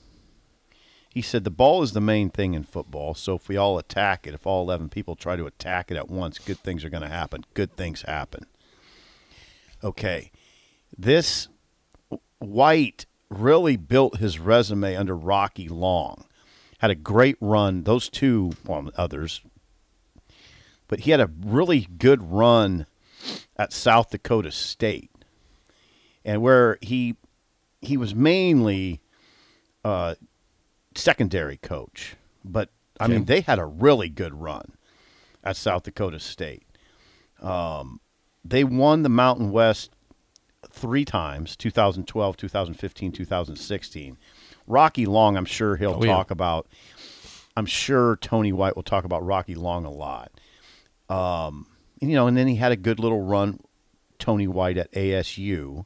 He 1.13 1.21
said 1.21 1.45
the 1.45 1.51
ball 1.51 1.83
is 1.83 1.93
the 1.93 2.01
main 2.01 2.31
thing 2.31 2.55
in 2.55 2.65
football, 2.65 3.13
so 3.13 3.35
if 3.35 3.49
we 3.49 3.57
all 3.57 3.79
attack 3.79 4.27
it, 4.27 4.33
if 4.33 4.47
all 4.47 4.63
11 4.63 4.89
people 4.89 5.15
try 5.15 5.37
to 5.37 5.47
attack 5.47 5.91
it 5.91 5.97
at 5.97 6.09
once, 6.09 6.39
good 6.39 6.59
things 6.59 6.85
are 6.85 6.91
going 6.91 7.03
to 7.03 7.09
happen. 7.09 7.45
Good 7.53 7.77
things 7.77 8.03
happen. 8.03 8.47
Okay. 9.85 10.31
This 10.97 11.49
White 12.39 13.07
really 13.29 13.77
built 13.77 14.19
his 14.19 14.39
resume 14.39 14.97
under 14.97 15.15
Rocky 15.15 15.69
Long. 15.69 16.25
Had 16.79 16.91
a 16.91 16.97
great 16.97 17.37
run. 17.41 17.85
Those 17.85 18.09
two, 18.09 18.53
well, 18.67 18.91
others, 18.97 19.43
but 20.89 21.01
he 21.01 21.11
had 21.11 21.21
a 21.21 21.31
really 21.45 21.87
good 21.99 22.33
run 22.33 22.87
at 23.57 23.73
South 23.73 24.11
Dakota 24.11 24.51
State, 24.51 25.11
and 26.25 26.43
where 26.43 26.79
he 26.81 27.17
he 27.81 27.97
was 27.97 28.15
mainly 28.15 29.01
uh, 29.85 30.17
secondary 30.97 31.57
coach, 31.57 32.17
but 32.45 32.71
I 33.01 33.07
mean 33.09 33.25
they 33.25 33.41
had 33.41 33.59
a 33.59 33.65
really 33.67 34.09
good 34.09 34.35
run 34.35 34.73
at 35.45 35.57
South 35.57 35.83
Dakota 35.85 36.19
State. 36.21 36.65
Um, 37.41 38.01
they 38.45 38.65
won 38.65 39.03
the 39.03 39.09
Mountain 39.09 39.51
West 39.51 39.91
three 40.71 41.05
times 41.05 41.57
2012 41.57 42.37
2015 42.37 43.11
2016 43.13 44.17
rocky 44.69 45.07
long 45.07 45.37
i'm 45.37 45.45
sure 45.45 45.75
he'll 45.77 45.95
Oh, 46.01 46.05
yeah. 46.05 46.13
talk 46.15 46.31
about 46.31 46.69
i'm 47.57 47.67
sure 47.67 48.15
tony 48.17 48.53
white 48.53 48.77
will 48.77 48.85
talk 48.85 49.05
about 49.05 49.25
rocky 49.27 49.57
long 49.57 49.85
a 49.85 49.91
lot 49.91 50.31
um, 51.09 51.67
and, 52.01 52.11
you 52.11 52.17
know 52.17 52.29
and 52.29 52.37
then 52.37 52.47
he 52.47 52.55
had 52.55 52.71
a 52.71 52.77
good 52.77 53.01
little 53.01 53.21
run 53.23 53.59
tony 54.21 54.47
white 54.47 54.79
at 54.79 54.91
asu 54.93 55.85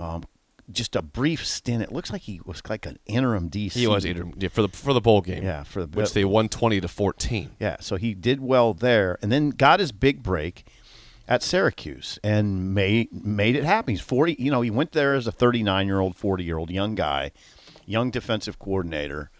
um, 0.00 0.24
just 0.70 0.96
a 0.96 1.02
brief 1.02 1.46
stint 1.46 1.82
it 1.82 1.92
looks 1.92 2.10
like 2.10 2.22
he 2.22 2.40
was 2.44 2.62
like 2.68 2.86
an 2.86 2.98
interim 3.06 3.50
dc 3.50 3.72
He 3.72 3.86
was 3.86 4.04
interim 4.04 4.32
yeah, 4.38 4.48
for 4.48 4.62
the 4.62 4.68
for 4.68 4.92
the 4.92 5.00
bowl 5.00 5.20
game. 5.20 5.42
Yeah, 5.42 5.62
for 5.62 5.84
the- 5.84 5.96
which 5.98 6.12
they 6.12 6.24
won 6.24 6.48
twenty 6.48 6.80
to 6.80 6.88
fourteen. 6.88 7.50
Yeah, 7.60 7.76
so 7.80 7.96
he 7.96 8.14
did 8.14 8.40
well 8.40 8.72
there, 8.74 9.18
and 9.22 9.30
then 9.30 9.50
got 9.50 9.80
his 9.80 9.92
big 9.92 10.22
break 10.22 10.64
at 11.28 11.42
Syracuse 11.42 12.18
and 12.24 12.74
made 12.74 13.12
made 13.24 13.56
it 13.56 13.64
happen. 13.64 13.92
He's 13.92 14.00
forty. 14.00 14.36
You 14.38 14.50
know, 14.50 14.62
he 14.62 14.70
went 14.70 14.92
there 14.92 15.14
as 15.14 15.26
a 15.26 15.32
thirty 15.32 15.62
nine 15.62 15.86
year 15.86 16.00
old, 16.00 16.16
forty 16.16 16.44
year 16.44 16.58
old 16.58 16.70
young 16.70 16.94
guy, 16.94 17.32
young 17.84 18.10
defensive 18.10 18.58
coordinator, 18.58 19.30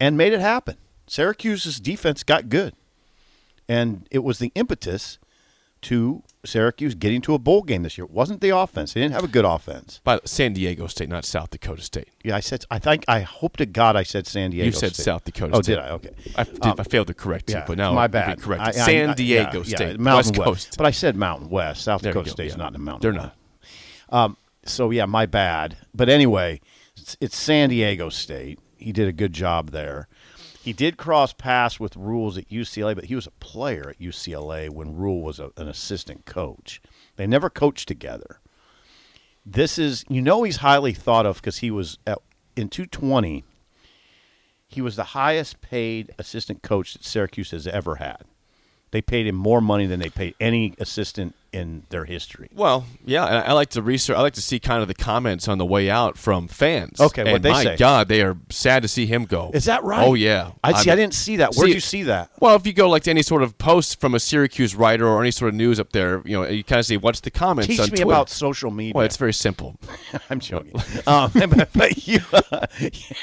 and 0.00 0.16
made 0.16 0.32
it 0.32 0.40
happen. 0.40 0.76
Syracuse's 1.06 1.80
defense 1.80 2.22
got 2.22 2.48
good, 2.48 2.74
and 3.68 4.08
it 4.10 4.20
was 4.24 4.38
the 4.38 4.50
impetus 4.54 5.18
to 5.84 6.22
Syracuse 6.44 6.94
getting 6.94 7.22
to 7.22 7.32
a 7.34 7.38
bowl 7.38 7.62
game 7.62 7.82
this 7.84 7.96
year. 7.96 8.04
It 8.04 8.10
wasn't 8.10 8.40
the 8.42 8.50
offense; 8.50 8.92
they 8.92 9.00
didn't 9.00 9.14
have 9.14 9.24
a 9.24 9.28
good 9.28 9.44
offense. 9.44 10.00
By 10.04 10.20
San 10.24 10.52
Diego 10.52 10.86
State, 10.88 11.08
not 11.08 11.24
South 11.24 11.50
Dakota 11.50 11.80
State. 11.82 12.08
Yeah, 12.22 12.36
I 12.36 12.40
said. 12.40 12.64
I 12.70 12.78
think. 12.78 13.04
I 13.08 13.20
hope 13.20 13.56
to 13.58 13.66
God 13.66 13.96
I 13.96 14.02
said 14.02 14.26
San 14.26 14.50
Diego. 14.50 14.66
You 14.66 14.72
said 14.72 14.94
State. 14.94 15.04
South 15.04 15.24
Dakota 15.24 15.54
Oh, 15.56 15.62
State. 15.62 15.74
did 15.76 15.78
I? 15.80 15.88
Okay. 15.90 16.10
I, 16.36 16.44
did, 16.44 16.66
Um, 16.66 16.74
I 16.78 16.82
failed 16.82 17.06
to 17.06 17.14
correct 17.14 17.48
you, 17.50 17.56
Yeah, 17.56 17.64
but 17.66 17.78
now 17.78 17.92
my 17.94 18.06
bad. 18.08 18.40
corrected. 18.40 18.76
I- 18.78 18.82
I- 18.82 18.86
San 18.86 19.14
Diego 19.14 19.58
yeah, 19.64 19.76
State, 19.76 19.92
yeah, 19.92 19.96
Mountain 19.96 20.16
West 20.16 20.38
West. 20.38 20.44
Coast. 20.44 20.74
But 20.76 20.86
I 20.86 20.90
said 20.90 21.16
Mountain 21.16 21.48
West. 21.48 21.82
South 21.82 22.02
There 22.02 22.12
Dakota 22.12 22.30
State's 22.30 22.54
yeah. 22.54 22.58
not 22.58 22.66
in 22.68 22.72
the 22.74 22.78
Mountain. 22.80 23.12
They're 23.12 23.20
West. 23.22 23.32
not. 24.10 24.24
Um, 24.24 24.36
so 24.64 24.90
yeah, 24.90 25.06
my 25.06 25.26
bad. 25.26 25.76
But 25.94 26.08
anyway, 26.08 26.60
it's, 26.96 27.16
it's 27.20 27.36
San 27.36 27.70
Diego 27.70 28.08
State. 28.08 28.58
He 28.76 28.92
did 28.92 29.08
a 29.08 29.12
good 29.12 29.32
job 29.32 29.70
there. 29.70 30.08
He 30.64 30.72
did 30.72 30.96
cross 30.96 31.34
paths 31.34 31.78
with 31.78 31.94
Rhules 31.94 32.38
at 32.38 32.48
UCLA, 32.48 32.94
but 32.94 33.04
he 33.04 33.14
was 33.14 33.26
a 33.26 33.32
player 33.32 33.90
at 33.90 34.00
UCLA 34.00 34.70
when 34.70 34.96
Rhule 34.96 35.20
was 35.20 35.38
a, 35.38 35.50
an 35.58 35.68
assistant 35.68 36.24
coach. 36.24 36.80
They 37.16 37.26
never 37.26 37.50
coached 37.50 37.86
together. 37.86 38.40
This 39.44 39.78
is, 39.78 40.06
you 40.08 40.22
know, 40.22 40.42
he's 40.42 40.56
highly 40.56 40.94
thought 40.94 41.26
of 41.26 41.36
because 41.36 41.58
he 41.58 41.70
was 41.70 41.98
at, 42.06 42.16
in 42.56 42.70
220. 42.70 43.44
He 44.66 44.80
was 44.80 44.96
the 44.96 45.04
highest 45.04 45.60
paid 45.60 46.14
assistant 46.18 46.62
coach 46.62 46.94
that 46.94 47.04
Syracuse 47.04 47.50
has 47.50 47.66
ever 47.66 47.96
had. 47.96 48.22
They 48.90 49.02
paid 49.02 49.26
him 49.26 49.34
more 49.34 49.60
money 49.60 49.84
than 49.84 50.00
they 50.00 50.08
paid 50.08 50.34
any 50.40 50.72
assistant 50.78 51.34
in 51.54 51.84
their 51.90 52.04
history. 52.04 52.48
Well, 52.52 52.84
yeah, 53.04 53.24
and 53.24 53.36
I 53.48 53.52
like 53.52 53.70
to 53.70 53.82
research. 53.82 54.16
I 54.16 54.20
like 54.20 54.34
to 54.34 54.42
see 54.42 54.58
kind 54.58 54.82
of 54.82 54.88
the 54.88 54.94
comments 54.94 55.46
on 55.46 55.58
the 55.58 55.64
way 55.64 55.88
out 55.88 56.18
from 56.18 56.48
fans. 56.48 57.00
Okay, 57.00 57.22
and 57.22 57.32
what 57.32 57.42
they 57.42 57.50
my 57.50 57.62
say. 57.62 57.76
God, 57.76 58.08
they 58.08 58.22
are 58.22 58.36
sad 58.50 58.82
to 58.82 58.88
see 58.88 59.06
him 59.06 59.24
go. 59.24 59.50
Is 59.54 59.66
that 59.66 59.84
right? 59.84 60.06
Oh 60.06 60.14
yeah. 60.14 60.50
I 60.64 60.72
see. 60.82 60.90
I 60.90 60.96
didn't 60.96 61.14
see 61.14 61.36
that. 61.36 61.54
Where'd 61.54 61.68
See- 61.70 61.74
you 61.74 61.80
see 61.80 62.02
that? 62.04 62.30
Well, 62.40 62.56
if 62.56 62.66
you 62.66 62.72
go 62.72 62.88
like 62.90 63.04
to 63.04 63.10
any 63.10 63.22
sort 63.22 63.42
of 63.42 63.56
post 63.56 64.00
from 64.00 64.14
a 64.14 64.20
Syracuse 64.20 64.74
writer 64.74 65.06
or 65.06 65.20
any 65.20 65.30
sort 65.30 65.50
of 65.50 65.54
news 65.54 65.78
up 65.78 65.92
there, 65.92 66.22
you 66.24 66.36
know, 66.36 66.48
you 66.48 66.64
kind 66.64 66.80
of 66.80 66.86
see 66.86 66.96
what's 66.96 67.20
the 67.20 67.30
comments 67.30 67.68
Teach 67.68 67.78
me 67.78 67.86
Twitter. 67.88 68.04
about 68.04 68.28
social 68.28 68.70
media. 68.70 68.92
Well, 68.94 69.06
it's 69.06 69.16
very 69.16 69.32
simple. 69.32 69.76
I'm 70.30 70.40
joking. 70.40 70.74
um, 71.06 71.30
but, 71.34 71.70
but 71.72 72.06
you, 72.08 72.18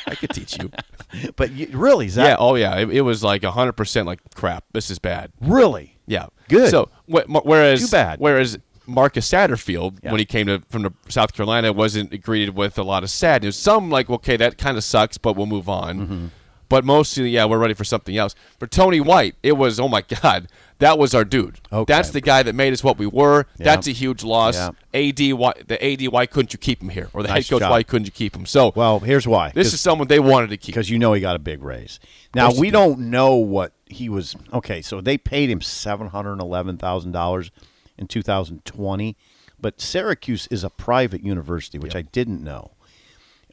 I 0.08 0.16
could 0.16 0.30
teach 0.32 0.58
you. 0.58 0.72
but 1.36 1.52
you, 1.52 1.68
really, 1.74 2.08
that 2.08 2.24
yeah. 2.26 2.36
Oh 2.40 2.56
yeah. 2.56 2.78
It, 2.78 2.90
it 2.90 3.02
was 3.02 3.24
like 3.24 3.44
hundred 3.44 3.74
percent 3.74 4.08
like 4.08 4.20
crap. 4.36 4.64
This 4.72 4.90
is 4.90 5.00
bad. 5.00 5.32
really? 5.42 5.91
Yeah. 6.08 6.28
Good. 6.50 6.70
So 6.70 6.90
wh- 7.10 7.28
whereas 7.46 7.82
Too 7.82 7.88
bad. 7.92 8.20
whereas 8.20 8.58
Marcus 8.88 9.30
Satterfield, 9.30 10.00
Yeah. 10.04 10.12
when 10.12 10.20
he 10.20 10.26
came 10.26 10.48
to 10.48 10.62
from 10.70 10.84
the 10.84 10.94
South 11.08 11.34
Carolina, 11.34 11.72
wasn't 11.72 12.22
greeted 12.24 12.56
with 12.56 12.78
a 12.78 12.84
lot 12.84 13.04
of 13.04 13.10
sad 13.10 13.44
news. 13.44 13.56
Some 13.56 13.90
like, 13.90 14.10
okay, 14.10 14.36
that 14.38 14.58
kind 14.58 14.78
of 14.78 14.84
sucks, 14.84 15.18
but 15.18 15.36
we'll 15.36 15.46
move 15.46 15.70
on. 15.70 16.00
Mm-hmm. 16.00 16.26
But 16.68 16.86
mostly, 16.86 17.30
yeah, 17.30 17.44
we're 17.46 17.58
ready 17.58 17.74
for 17.74 17.84
something 17.84 18.16
else. 18.18 18.34
For 18.58 18.66
Tony 18.66 19.02
White, 19.02 19.36
it 19.44 19.54
was, 19.54 19.78
oh 19.78 19.90
my 19.90 20.02
God, 20.24 20.48
that 20.80 20.98
was 20.98 21.14
our 21.14 21.26
dude. 21.26 21.60
Okay. 21.72 21.94
That's 21.94 22.12
the 22.12 22.22
guy 22.22 22.44
that 22.44 22.56
made 22.56 22.72
us 22.72 22.82
what 22.82 22.98
we 22.98 23.06
were. 23.06 23.46
Yeah. 23.58 23.66
That's 23.66 23.88
a 23.88 23.92
huge 23.92 24.24
loss. 24.24 24.56
Yeah. 24.56 24.70
AD, 24.94 25.34
why, 25.34 25.52
the 25.68 25.84
AD, 25.86 26.08
why 26.08 26.26
couldn't 26.26 26.54
you 26.54 26.60
keep 26.60 26.82
him 26.82 26.88
here? 26.88 27.10
Or 27.14 27.24
the 27.24 27.28
Nice 27.28 27.50
head 27.50 27.56
coach, 27.56 27.60
job. 27.64 27.72
why 27.72 27.84
couldn't 27.84 28.06
you 28.06 28.12
keep 28.12 28.34
him? 28.36 28.46
So, 28.46 28.72
Well, 28.74 29.00
here's 29.02 29.28
why. 29.28 29.52
this 29.54 29.74
is 29.74 29.82
someone 29.82 30.08
they 30.08 30.20
wanted 30.22 30.50
to 30.52 30.58
keep. 30.58 30.68
because 30.74 30.90
you 30.90 30.98
know 30.98 31.12
he 31.12 31.20
got 31.20 31.36
a 31.36 31.40
big 31.40 31.62
raise. 31.62 32.00
Now 32.34 32.54
we 32.54 32.72
don't 32.72 33.00
know 33.12 33.36
what 33.36 33.74
he 33.92 34.10
was. 34.10 34.36
Okay, 34.54 34.82
so 34.82 35.02
they 35.02 35.18
paid 35.18 35.50
him 35.50 35.62
seven 35.62 36.08
hundred 36.08 36.40
eleven 36.40 36.78
thousand 36.78 37.12
dollars 37.12 37.52
in 37.98 38.08
2020, 38.08 39.16
but 39.60 39.80
Syracuse 39.80 40.48
is 40.48 40.64
a 40.64 40.70
private 40.70 41.24
university, 41.24 41.78
which 41.78 41.96
I 41.96 42.02
didn't 42.02 42.44
know. 42.44 42.72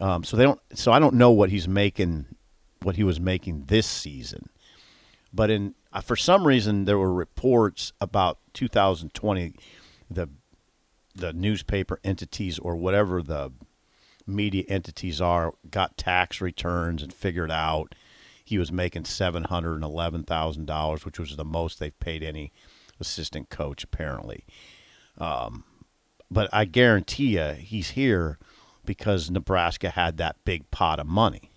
Um, 0.00 0.24
so 0.24 0.36
they 0.36 0.44
don't. 0.44 0.60
So 0.74 0.92
I 0.92 0.98
don't 0.98 1.14
know 1.14 1.30
what 1.30 1.50
he's 1.50 1.68
making, 1.68 2.26
what 2.82 2.96
he 2.96 3.04
was 3.04 3.20
making 3.20 3.64
this 3.66 3.86
season. 3.86 4.48
But 5.32 5.50
in 5.50 5.74
uh, 5.92 6.00
for 6.00 6.16
some 6.16 6.46
reason 6.46 6.84
there 6.84 6.98
were 6.98 7.12
reports 7.12 7.92
about 8.00 8.38
2020, 8.54 9.54
the 10.10 10.28
the 11.14 11.32
newspaper 11.32 12.00
entities 12.04 12.58
or 12.58 12.76
whatever 12.76 13.22
the 13.22 13.52
media 14.26 14.64
entities 14.68 15.20
are 15.20 15.54
got 15.70 15.96
tax 15.96 16.40
returns 16.40 17.02
and 17.02 17.12
figured 17.12 17.50
out 17.50 17.94
he 18.48 18.58
was 18.58 18.72
making 18.72 19.04
seven 19.04 19.44
hundred 19.44 19.74
and 19.74 19.84
eleven 19.84 20.24
thousand 20.24 20.66
dollars, 20.66 21.04
which 21.04 21.18
was 21.18 21.36
the 21.36 21.44
most 21.44 21.78
they've 21.78 21.98
paid 22.00 22.22
any 22.22 22.52
assistant 22.98 23.50
coach 23.50 23.84
apparently. 23.84 24.44
Um, 25.18 25.64
but 26.30 26.48
I 26.52 26.64
guarantee 26.64 27.38
you, 27.38 27.54
he's 27.58 27.90
here 27.90 28.38
because 28.84 29.30
Nebraska 29.30 29.90
had 29.90 30.16
that 30.16 30.36
big 30.44 30.70
pot 30.70 30.98
of 30.98 31.06
money, 31.06 31.50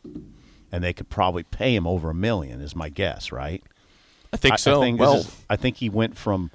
and 0.71 0.83
they 0.83 0.93
could 0.93 1.09
probably 1.09 1.43
pay 1.43 1.75
him 1.75 1.87
over 1.87 2.09
a 2.09 2.15
million, 2.15 2.61
is 2.61 2.75
my 2.75 2.89
guess, 2.89 3.31
right? 3.31 3.63
I 4.33 4.37
think 4.37 4.59
so. 4.59 4.79
I 4.79 4.83
think, 4.83 4.99
well, 4.99 5.15
is, 5.15 5.43
I 5.49 5.55
think 5.55 5.77
he 5.77 5.89
went 5.89 6.17
from 6.17 6.51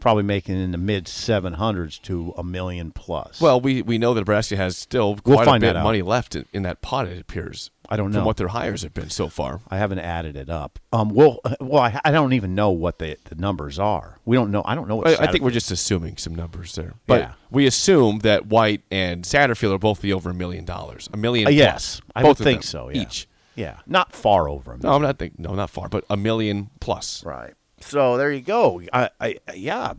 probably 0.00 0.22
making 0.22 0.56
in 0.56 0.72
the 0.72 0.78
mid 0.78 1.06
seven 1.06 1.54
hundreds 1.54 1.98
to 1.98 2.32
a 2.36 2.42
million 2.42 2.90
plus. 2.90 3.40
well, 3.40 3.60
we, 3.60 3.82
we 3.82 3.98
know 3.98 4.14
that 4.14 4.20
Nebraska 4.20 4.56
has 4.56 4.76
still 4.76 5.18
We'll 5.24 5.36
quite 5.36 5.56
a 5.56 5.60
bit 5.60 5.76
of 5.76 5.84
money 5.84 6.02
left 6.02 6.34
in, 6.34 6.46
in 6.52 6.62
that 6.62 6.80
pot. 6.80 7.06
It 7.06 7.20
appears. 7.20 7.70
I 7.90 7.96
don't 7.96 8.12
from 8.12 8.20
know. 8.20 8.26
what 8.26 8.36
their 8.36 8.48
hires 8.48 8.82
have 8.82 8.94
been 8.94 9.10
so 9.10 9.28
far. 9.28 9.60
I 9.68 9.76
haven't 9.78 9.98
added 9.98 10.36
it 10.36 10.48
up. 10.48 10.78
Um, 10.92 11.08
well, 11.08 11.40
well, 11.60 11.82
I, 11.82 12.00
I 12.04 12.10
don't 12.12 12.32
even 12.34 12.54
know 12.54 12.70
what 12.70 12.98
the, 13.00 13.16
the 13.24 13.34
numbers 13.34 13.78
are. 13.78 14.18
We 14.24 14.36
don't 14.36 14.50
know. 14.52 14.62
I 14.64 14.74
don't 14.76 14.86
know 14.88 14.96
what. 14.96 15.08
I, 15.20 15.24
I 15.24 15.30
think 15.32 15.42
we're 15.42 15.50
just 15.50 15.70
assuming 15.70 16.16
some 16.16 16.34
numbers 16.34 16.74
there, 16.76 16.94
but 17.06 17.20
Yeah. 17.20 17.32
we 17.50 17.66
assume 17.66 18.20
that 18.20 18.46
White 18.46 18.82
and 18.90 19.24
Satterfield 19.24 19.74
are 19.74 19.78
both 19.78 20.02
be 20.02 20.12
over 20.12 20.30
a 20.30 20.34
million 20.34 20.64
dollars, 20.64 21.08
a 21.12 21.16
million. 21.16 21.46
Uh, 21.46 21.50
plus. 21.50 21.58
yes, 21.58 22.00
I 22.14 22.22
both 22.22 22.38
think 22.38 22.62
so. 22.62 22.88
Yeah. 22.90 23.02
Each. 23.02 23.26
Yeah, 23.56 23.78
not 23.86 24.12
far 24.12 24.48
over. 24.48 24.74
a 24.74 24.78
No, 24.78 24.92
I'm 24.92 25.02
not 25.02 25.18
think. 25.18 25.38
No, 25.38 25.54
not 25.54 25.68
far, 25.70 25.88
but 25.88 26.04
a 26.08 26.16
million 26.16 26.70
plus. 26.80 27.24
Right. 27.24 27.54
So 27.80 28.16
there 28.16 28.30
you 28.30 28.40
go. 28.42 28.80
I, 28.92 29.10
I 29.20 29.36
yeah. 29.54 29.94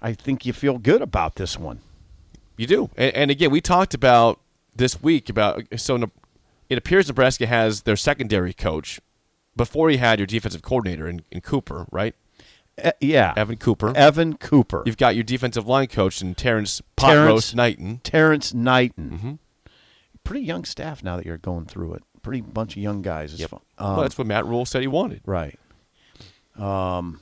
I 0.00 0.14
think 0.14 0.44
you 0.46 0.52
feel 0.52 0.78
good 0.78 1.02
about 1.02 1.36
this 1.36 1.58
one. 1.58 1.80
You 2.56 2.66
do, 2.66 2.90
and, 2.96 3.14
and 3.14 3.30
again, 3.30 3.50
we 3.50 3.60
talked 3.60 3.94
about 3.94 4.40
this 4.74 5.02
week 5.02 5.28
about 5.28 5.62
so 5.76 5.96
it 6.72 6.78
appears 6.78 7.06
Nebraska 7.08 7.46
has 7.46 7.82
their 7.82 7.96
secondary 7.96 8.52
coach 8.52 9.00
before 9.54 9.90
you 9.90 9.98
had 9.98 10.18
your 10.18 10.26
defensive 10.26 10.62
coordinator 10.62 11.06
in, 11.06 11.22
in 11.30 11.40
Cooper, 11.42 11.86
right? 11.92 12.14
E- 12.82 12.90
yeah. 13.00 13.34
Evan 13.36 13.58
Cooper. 13.58 13.92
Evan 13.96 14.36
Cooper. 14.38 14.82
You've 14.86 14.96
got 14.96 15.14
your 15.14 15.24
defensive 15.24 15.66
line 15.66 15.88
coach 15.88 16.22
in 16.22 16.34
Terrence 16.34 16.80
Potrost 16.96 17.54
Knighton. 17.54 18.00
Terrence 18.02 18.54
Knighton. 18.54 19.10
Mm-hmm. 19.10 19.32
Pretty 20.24 20.44
young 20.44 20.64
staff 20.64 21.04
now 21.04 21.16
that 21.18 21.26
you're 21.26 21.36
going 21.38 21.66
through 21.66 21.94
it. 21.94 22.02
Pretty 22.22 22.40
bunch 22.40 22.76
of 22.76 22.82
young 22.82 23.02
guys. 23.02 23.34
It's 23.34 23.44
fun. 23.50 23.60
well, 23.78 23.88
Um, 23.90 24.00
that's 24.00 24.16
what 24.16 24.26
Matt 24.26 24.46
Rhule 24.46 24.64
said 24.64 24.80
he 24.80 24.86
wanted. 24.88 25.20
right. 25.26 25.58
Um. 26.58 27.20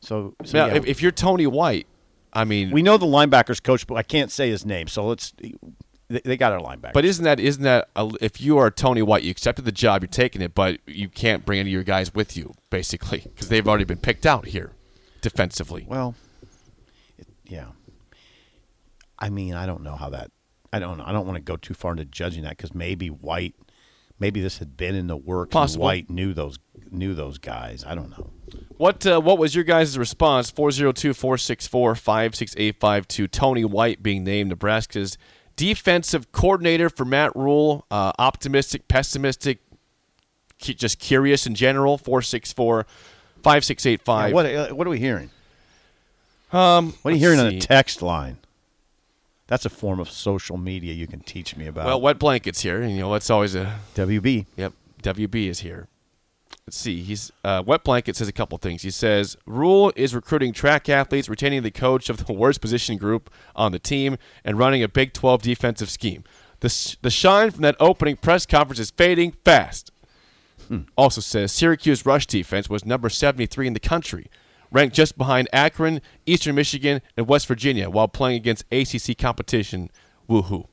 So, 0.00 0.34
so 0.44 0.58
Now, 0.58 0.66
yeah, 0.66 0.74
if, 0.74 0.86
if 0.86 1.02
you're 1.02 1.12
Tony 1.12 1.46
White, 1.46 1.86
I 2.32 2.44
mean, 2.44 2.70
we 2.72 2.82
know 2.82 2.96
the 2.96 3.06
linebackers 3.06 3.62
coach, 3.62 3.86
but 3.86 3.94
I 3.94 4.02
can't 4.02 4.30
say 4.32 4.50
his 4.50 4.66
name. 4.66 4.88
So 4.88 5.04
let's. 5.06 5.32
They, 6.08 6.36
got 6.36 6.52
our 6.52 6.60
linebacker. 6.60 6.92
But 6.92 7.04
isn't 7.04 7.24
that 7.24 7.40
isn't 7.40 7.62
that 7.62 7.88
a, 7.96 8.10
if 8.20 8.40
you 8.40 8.58
are 8.58 8.70
Tony 8.70 9.02
White, 9.02 9.22
you 9.22 9.30
accepted 9.30 9.64
the 9.64 9.72
job, 9.72 10.02
you're 10.02 10.08
taking 10.08 10.42
it, 10.42 10.54
but 10.54 10.78
you 10.86 11.08
can't 11.08 11.46
bring 11.46 11.60
any 11.60 11.70
of 11.70 11.72
your 11.72 11.84
guys 11.84 12.14
with 12.14 12.36
you, 12.36 12.52
basically, 12.70 13.20
because 13.20 13.48
they've 13.48 13.66
already 13.66 13.84
been 13.84 13.98
picked 13.98 14.26
out 14.26 14.46
here, 14.46 14.72
defensively. 15.22 15.86
Well, 15.88 16.14
it, 17.16 17.26
yeah. 17.44 17.68
I 19.18 19.30
mean, 19.30 19.54
I 19.54 19.64
don't 19.64 19.82
know 19.82 19.96
how 19.96 20.10
that. 20.10 20.30
I 20.72 20.80
don't 20.80 20.98
know. 20.98 21.04
I 21.06 21.12
don't 21.12 21.26
want 21.26 21.36
to 21.36 21.42
go 21.42 21.56
too 21.56 21.74
far 21.74 21.92
into 21.92 22.04
judging 22.04 22.42
that 22.42 22.56
because 22.56 22.74
maybe 22.74 23.08
White, 23.08 23.54
maybe 24.18 24.42
this 24.42 24.58
had 24.58 24.76
been 24.76 24.94
in 24.94 25.06
the 25.06 25.16
works. 25.16 25.52
Possible. 25.52 25.84
And 25.84 25.86
White 25.86 26.10
knew 26.10 26.34
those 26.34 26.58
knew 26.90 27.14
those 27.14 27.38
guys. 27.38 27.84
I 27.86 27.94
don't 27.94 28.10
know. 28.10 28.30
What 28.76 29.06
uh, 29.06 29.20
what 29.20 29.38
was 29.38 29.54
your 29.54 29.64
guys' 29.64 29.96
response? 29.96 30.52
402-464-5685 30.52 33.08
to 33.08 33.28
Tony 33.28 33.64
White 33.64 34.02
being 34.02 34.24
named 34.24 34.50
Nebraska's 34.50 35.16
defensive 35.62 36.32
coordinator 36.32 36.90
for 36.90 37.04
Matt 37.04 37.36
Rhule. 37.36 37.86
Uh, 37.88 38.10
optimistic, 38.18 38.88
pessimistic, 38.88 39.60
just 40.58 40.98
curious 40.98 41.46
in 41.46 41.54
general. 41.54 41.98
464-5685. 41.98 42.86
Yeah, 44.28 44.34
what 44.34 44.46
uh, 44.46 44.68
what 44.74 44.86
are 44.86 44.90
we 44.90 44.98
hearing? 44.98 45.30
um, 46.52 46.94
What 47.02 47.12
are 47.12 47.14
you 47.14 47.20
hearing 47.20 47.38
on 47.38 47.50
see. 47.50 47.60
the 47.60 47.66
text 47.66 48.02
line? 48.02 48.38
That's 49.46 49.64
a 49.64 49.70
form 49.70 50.00
of 50.00 50.10
social 50.10 50.56
media 50.56 50.94
you 50.94 51.06
can 51.06 51.20
teach 51.20 51.56
me 51.56 51.66
about. 51.68 51.86
Well, 51.86 52.00
wet 52.00 52.18
blankets 52.18 52.62
here. 52.62 52.80
and, 52.82 52.90
You 52.90 53.00
know, 53.00 53.12
that's 53.12 53.30
always 53.30 53.54
a 53.54 53.78
WB. 53.94 54.46
Yep, 54.56 54.72
WB 55.02 55.46
is 55.48 55.60
here. 55.60 55.86
Let's 56.66 56.76
see. 56.76 57.02
He's 57.02 57.32
uh, 57.44 57.62
Wet 57.66 57.82
Blanket 57.82 58.14
says 58.16 58.28
a 58.28 58.32
couple 58.32 58.56
things. 58.58 58.82
He 58.82 58.90
says 58.90 59.36
Rhule 59.46 59.92
is 59.96 60.14
recruiting 60.14 60.52
track 60.52 60.88
athletes, 60.88 61.28
retaining 61.28 61.62
the 61.62 61.70
coach 61.72 62.08
of 62.08 62.24
the 62.26 62.32
worst 62.32 62.60
position 62.60 62.96
group 62.98 63.30
on 63.56 63.72
the 63.72 63.78
team, 63.80 64.16
and 64.44 64.58
running 64.58 64.82
a 64.82 64.88
Big 64.88 65.12
12 65.12 65.42
defensive 65.42 65.90
scheme. 65.90 66.22
The 66.60 66.66
s- 66.66 66.96
the 67.02 67.10
shine 67.10 67.50
from 67.50 67.62
that 67.62 67.74
opening 67.80 68.16
press 68.16 68.46
conference 68.46 68.78
is 68.78 68.90
fading 68.90 69.34
fast. 69.44 69.90
Also 70.96 71.20
says 71.20 71.52
Syracuse 71.52 72.06
rush 72.06 72.26
defense 72.26 72.70
was 72.70 72.86
number 72.86 73.10
73 73.10 73.66
in 73.66 73.74
the 73.74 73.80
country, 73.80 74.28
ranked 74.70 74.94
just 74.96 75.18
behind 75.18 75.46
Akron, 75.52 76.00
Eastern 76.24 76.54
Michigan, 76.54 77.02
and 77.14 77.26
West 77.28 77.46
Virginia, 77.46 77.90
while 77.90 78.08
playing 78.08 78.36
against 78.36 78.64
ACC 78.72 79.18
competition. 79.18 79.90
Woohoo! 80.30 80.68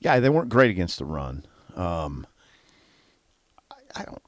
Yeah, 0.00 0.20
they 0.20 0.30
weren't 0.30 0.48
great 0.48 0.70
against 0.70 0.98
the 1.00 1.04
run. 1.04 1.44
Um, 1.74 2.26
I, 3.70 3.74
I 3.96 4.04
don't. 4.04 4.22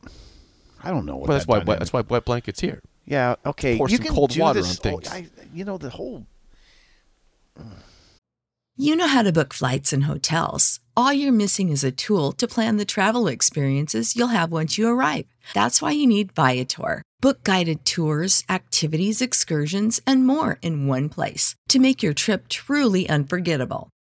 I 0.86 0.90
don't 0.90 1.04
know 1.04 1.16
what. 1.16 1.28
Well, 1.28 1.36
that's 1.36 1.46
that 1.46 1.50
why 1.50 1.58
dynamic- 1.58 1.78
that's 1.80 1.92
why 1.92 2.00
Wet 2.02 2.24
Blanket's 2.24 2.60
here. 2.60 2.80
Yeah. 3.06 3.34
Okay. 3.44 3.76
Pour 3.76 3.88
you 3.88 3.96
some 3.96 4.06
can 4.06 4.14
cold 4.14 4.30
do 4.30 4.40
water 4.40 4.60
this 4.60 4.70
on 4.70 4.76
things. 4.76 5.08
I, 5.08 5.26
you 5.52 5.64
know 5.64 5.78
the 5.78 5.90
whole. 5.90 6.26
You 8.76 8.94
know 8.94 9.08
how 9.08 9.22
to 9.22 9.32
book 9.32 9.54
flights 9.54 9.92
and 9.92 10.04
hotels. 10.04 10.80
All 10.96 11.12
you're 11.12 11.32
missing 11.32 11.70
is 11.70 11.82
a 11.82 11.90
tool 11.90 12.32
to 12.32 12.46
plan 12.46 12.76
the 12.76 12.84
travel 12.84 13.26
experiences 13.26 14.14
you'll 14.14 14.36
have 14.38 14.52
once 14.52 14.76
you 14.76 14.86
arrive. 14.86 15.24
That's 15.54 15.80
why 15.80 15.92
you 15.92 16.06
need 16.06 16.32
Viator. 16.32 17.02
Book 17.20 17.42
guided 17.42 17.84
tours, 17.86 18.44
activities, 18.50 19.22
excursions, 19.22 20.00
and 20.06 20.26
more 20.26 20.58
in 20.60 20.86
one 20.86 21.08
place 21.08 21.54
to 21.68 21.78
make 21.78 22.02
your 22.02 22.12
trip 22.12 22.48
truly 22.48 23.08
unforgettable. 23.08 23.88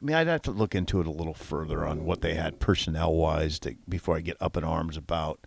I 0.00 0.04
mean, 0.04 0.16
I'd 0.16 0.28
have 0.28 0.42
to 0.42 0.50
look 0.52 0.74
into 0.74 1.00
it 1.00 1.06
a 1.06 1.12
little 1.12 1.34
further 1.34 1.84
on 1.84 2.04
what 2.04 2.20
they 2.20 2.34
had 2.34 2.60
personnel 2.60 3.14
wise 3.14 3.58
before 3.88 4.16
I 4.16 4.20
get 4.20 4.36
up 4.40 4.56
in 4.56 4.64
arms 4.64 4.96
about 4.96 5.40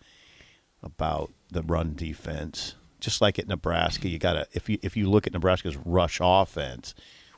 about 0.84 1.32
the 1.50 1.64
run 1.64 1.94
defense. 1.96 2.76
Just 3.00 3.22
like 3.22 3.40
at 3.40 3.48
Nebraska, 3.48 4.10
you 4.10 4.20
gotta 4.20 4.48
if 4.54 4.70
you 4.70 4.78
if 4.82 4.98
you 4.98 5.10
look 5.10 5.26
at 5.26 5.34
Nebraska's 5.34 5.78
rush 5.78 6.20
offense, 6.22 6.94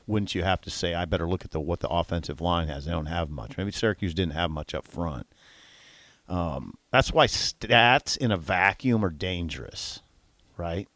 wouldn't 0.06 0.34
you 0.34 0.42
have 0.42 0.60
to 0.62 0.70
say 0.70 0.94
I 0.94 1.04
better 1.04 1.28
look 1.28 1.44
at 1.44 1.52
the 1.52 1.60
what 1.60 1.80
the 1.80 1.88
offensive 1.88 2.40
line 2.40 2.68
has? 2.68 2.84
They 2.84 2.92
don't 2.92 3.06
have 3.06 3.30
much. 3.30 3.56
Maybe 3.56 3.70
Syracuse 3.70 4.14
didn't 4.14 4.34
have 4.34 4.50
much 4.50 4.74
up 4.74 4.86
front. 4.86 5.26
Um, 6.28 6.74
that's 6.90 7.12
why 7.12 7.26
stats 7.26 8.16
in 8.16 8.32
a 8.32 8.36
vacuum 8.36 9.04
are 9.04 9.10
dangerous, 9.10 10.00
right? 10.56 10.88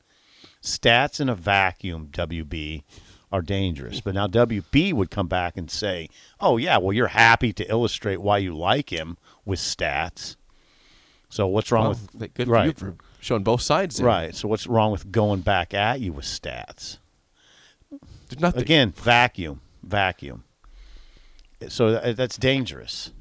Stats 0.62 1.20
in 1.20 1.28
a 1.28 1.34
vacuum, 1.34 2.08
WB, 2.10 2.82
are 3.30 3.42
dangerous. 3.42 4.00
But 4.00 4.14
now 4.14 4.26
WB 4.26 4.92
would 4.92 5.10
come 5.10 5.28
back 5.28 5.56
and 5.56 5.70
say, 5.70 6.08
"Oh 6.40 6.56
yeah, 6.56 6.78
well 6.78 6.92
you're 6.92 7.08
happy 7.08 7.52
to 7.54 7.70
illustrate 7.70 8.20
why 8.20 8.38
you 8.38 8.56
like 8.56 8.90
him 8.90 9.18
with 9.44 9.58
stats." 9.58 10.36
So 11.28 11.46
what's 11.46 11.70
wrong 11.70 11.82
Well, 11.82 11.90
with 11.90 12.18
th- 12.18 12.34
good 12.34 12.46
for 12.46 12.52
right. 12.52 12.66
you 12.66 12.72
for 12.72 12.96
showing 13.20 13.42
both 13.42 13.60
sides. 13.60 13.96
there. 13.96 14.06
right? 14.06 14.34
So 14.34 14.48
what's 14.48 14.66
wrong 14.66 14.92
with 14.92 15.12
going 15.12 15.40
back 15.42 15.74
at 15.74 16.00
you 16.00 16.12
with 16.12 16.24
stats? 16.24 16.98
There's 17.90 18.40
nothing. 18.40 18.62
Again, 18.62 18.92
vacuum, 18.92 19.60
vacuum. 19.82 20.44
So 21.68 21.88
uh, 21.88 22.12
that's 22.12 22.36
dangerous. 22.38 23.12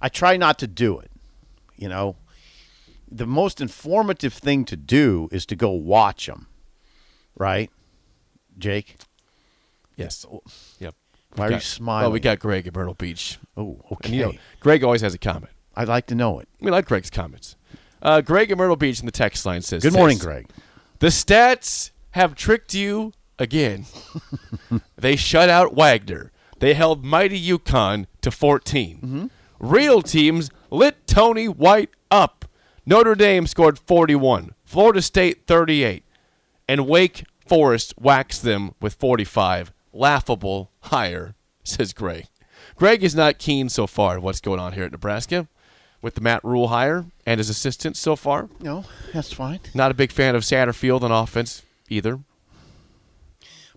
I 0.00 0.08
try 0.08 0.36
not 0.36 0.58
to 0.58 0.66
do 0.66 0.98
it. 0.98 1.10
You 1.76 1.88
know, 1.88 2.16
the 3.10 3.26
most 3.26 3.60
informative 3.60 4.32
thing 4.34 4.64
to 4.66 4.76
do 4.76 5.28
is 5.32 5.46
to 5.46 5.56
go 5.56 5.70
watch 5.70 6.26
them, 6.26 6.46
right, 7.36 7.70
Jake? 8.58 8.96
Yes. 9.96 10.26
Yep. 10.80 10.94
Why 11.36 11.44
are 11.44 11.48
We 11.48 11.54
you 11.54 11.56
got- 11.58 11.62
smiling? 11.62 12.02
Well, 12.04 12.12
we 12.12 12.20
got 12.20 12.38
Greg 12.38 12.66
at 12.66 12.74
Myrtle 12.74 12.94
Beach. 12.94 13.38
Oh, 13.56 13.80
okay. 13.92 14.08
And 14.08 14.14
you 14.14 14.22
know, 14.22 14.32
Greg 14.60 14.84
always 14.84 15.00
has 15.00 15.14
a 15.14 15.18
comment. 15.18 15.52
I'd 15.76 15.88
like 15.88 16.06
to 16.06 16.14
know 16.14 16.38
it. 16.40 16.48
We 16.60 16.70
like 16.70 16.86
Greg's 16.86 17.10
comments. 17.10 17.56
Uh, 18.00 18.20
Greg 18.20 18.50
at 18.50 18.58
Myrtle 18.58 18.76
Beach 18.76 19.00
in 19.00 19.06
the 19.06 19.12
text 19.12 19.44
line 19.46 19.62
says, 19.62 19.82
Good 19.82 19.92
morning, 19.92 20.18
this, 20.18 20.24
Greg. 20.26 20.48
The 21.00 21.08
stats 21.08 21.90
have 22.12 22.34
tricked 22.34 22.74
you 22.74 23.12
again. 23.38 23.86
they 24.96 25.16
shut 25.16 25.48
out 25.48 25.74
Wagner. 25.74 26.30
They 26.60 26.74
held 26.74 27.04
mighty 27.04 27.40
UConn 27.44 28.06
to 28.20 28.30
14. 28.30 28.96
Mm-hmm. 28.98 29.26
Real 29.58 30.02
teams 30.02 30.50
lit 30.70 31.06
Tony 31.06 31.48
White 31.48 31.90
up. 32.10 32.44
Notre 32.86 33.14
Dame 33.14 33.46
scored 33.46 33.78
41, 33.78 34.54
Florida 34.64 35.00
State 35.02 35.46
38, 35.46 36.04
and 36.68 36.86
Wake 36.86 37.24
Forest 37.46 37.94
waxed 37.98 38.42
them 38.42 38.74
with 38.80 38.94
45. 38.94 39.72
Laughable 39.94 40.70
higher, 40.80 41.34
says 41.62 41.92
Greg. 41.92 42.26
Greg 42.76 43.02
is 43.04 43.14
not 43.14 43.38
keen 43.38 43.68
so 43.68 43.86
far 43.86 44.18
what's 44.18 44.40
going 44.40 44.58
on 44.60 44.72
here 44.72 44.84
at 44.84 44.92
Nebraska 44.92 45.46
with 46.02 46.14
the 46.16 46.20
Matt 46.20 46.44
Rhule 46.44 46.68
hire 46.68 47.06
and 47.24 47.38
his 47.38 47.48
assistants 47.48 48.00
so 48.00 48.16
far. 48.16 48.48
No, 48.60 48.84
that's 49.12 49.32
fine. 49.32 49.60
Not 49.74 49.90
a 49.90 49.94
big 49.94 50.10
fan 50.12 50.34
of 50.34 50.42
Satterfield 50.42 51.02
on 51.02 51.12
offense 51.12 51.62
either. 51.88 52.20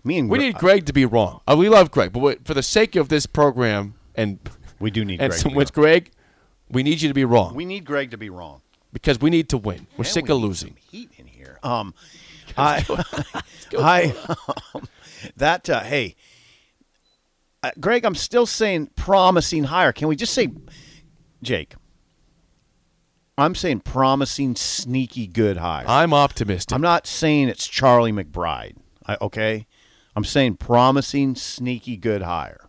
Me 0.04 0.18
and 0.18 0.28
We 0.30 0.38
need 0.38 0.54
Greg 0.56 0.86
to 0.86 0.92
be 0.92 1.04
wrong. 1.06 1.40
Uh, 1.46 1.56
we 1.58 1.68
love 1.68 1.90
Greg, 1.90 2.12
but 2.12 2.44
for 2.46 2.54
the 2.54 2.62
sake 2.62 2.96
of 2.96 3.08
this 3.08 3.26
program 3.26 3.94
and 4.14 4.38
we 4.80 4.90
do 4.90 5.04
need 5.04 5.20
and 5.20 5.30
Greg. 5.30 5.40
some 5.40 5.52
go. 5.54 5.64
Greg, 5.72 6.10
we 6.70 6.82
need 6.82 7.00
you 7.00 7.08
to 7.08 7.14
be 7.14 7.24
wrong 7.24 7.54
We 7.54 7.64
need 7.64 7.84
Greg 7.84 8.10
to 8.10 8.18
be 8.18 8.30
wrong. 8.30 8.60
because 8.92 9.20
we 9.20 9.30
need 9.30 9.48
to 9.50 9.58
win. 9.58 9.86
We're 9.96 10.04
And 10.04 10.06
sick 10.06 10.26
we 10.26 10.34
of 10.34 10.40
losing. 10.40 10.70
some 10.70 10.76
heat 10.90 11.10
in 11.16 11.26
here. 11.26 11.58
Um, 11.62 11.94
I, 12.56 12.84
I, 13.78 14.14
um, 14.74 14.88
that 15.36 15.68
uh, 15.68 15.80
hey, 15.80 16.16
uh, 17.62 17.70
Greg, 17.80 18.04
I'm 18.04 18.14
still 18.14 18.46
saying 18.46 18.90
promising 18.96 19.64
hire. 19.64 19.92
Can 19.92 20.08
we 20.08 20.16
just 20.16 20.32
say, 20.32 20.48
Jake? 21.42 21.74
I'm 23.36 23.54
saying 23.54 23.80
promising, 23.80 24.56
sneaky 24.56 25.28
good 25.28 25.58
hire. 25.58 25.84
I'm 25.86 26.12
optimistic. 26.12 26.74
I'm 26.74 26.80
not 26.80 27.06
saying 27.06 27.48
it's 27.48 27.68
Charlie 27.68 28.12
McBride. 28.12 28.76
I, 29.06 29.16
okay, 29.20 29.66
I'm 30.16 30.24
saying 30.24 30.56
promising, 30.56 31.36
sneaky 31.36 31.96
good 31.96 32.22
hire. 32.22 32.68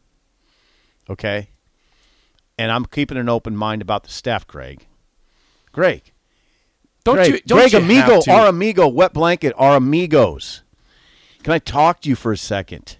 Okay, 1.10 1.50
and 2.58 2.72
I'm 2.72 2.86
keeping 2.86 3.18
an 3.18 3.30
open 3.30 3.56
mind 3.58 3.82
about 3.82 4.04
the 4.04 4.12
staff, 4.12 4.46
Greg. 4.46 4.86
Greg, 5.72 6.12
don't 7.04 7.16
Greg, 7.16 7.28
you? 7.32 7.40
Don't 7.46 7.58
Greg 7.60 7.74
you 7.74 7.80
amigo, 7.80 8.22
our 8.32 8.48
amigo, 8.48 8.88
wet 8.88 9.14
blanket, 9.14 9.54
our 9.58 9.78
amigos. 9.78 10.64
Can 11.44 11.54
I 11.54 11.60
talk 11.60 12.02
to 12.02 12.10
you 12.10 12.16
for 12.16 12.32
a 12.32 12.38
second? 12.38 12.98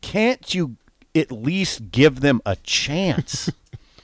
Can't 0.00 0.54
you 0.54 0.76
at 1.14 1.30
least 1.30 1.90
give 1.90 2.20
them 2.20 2.40
a 2.46 2.56
chance 2.56 3.50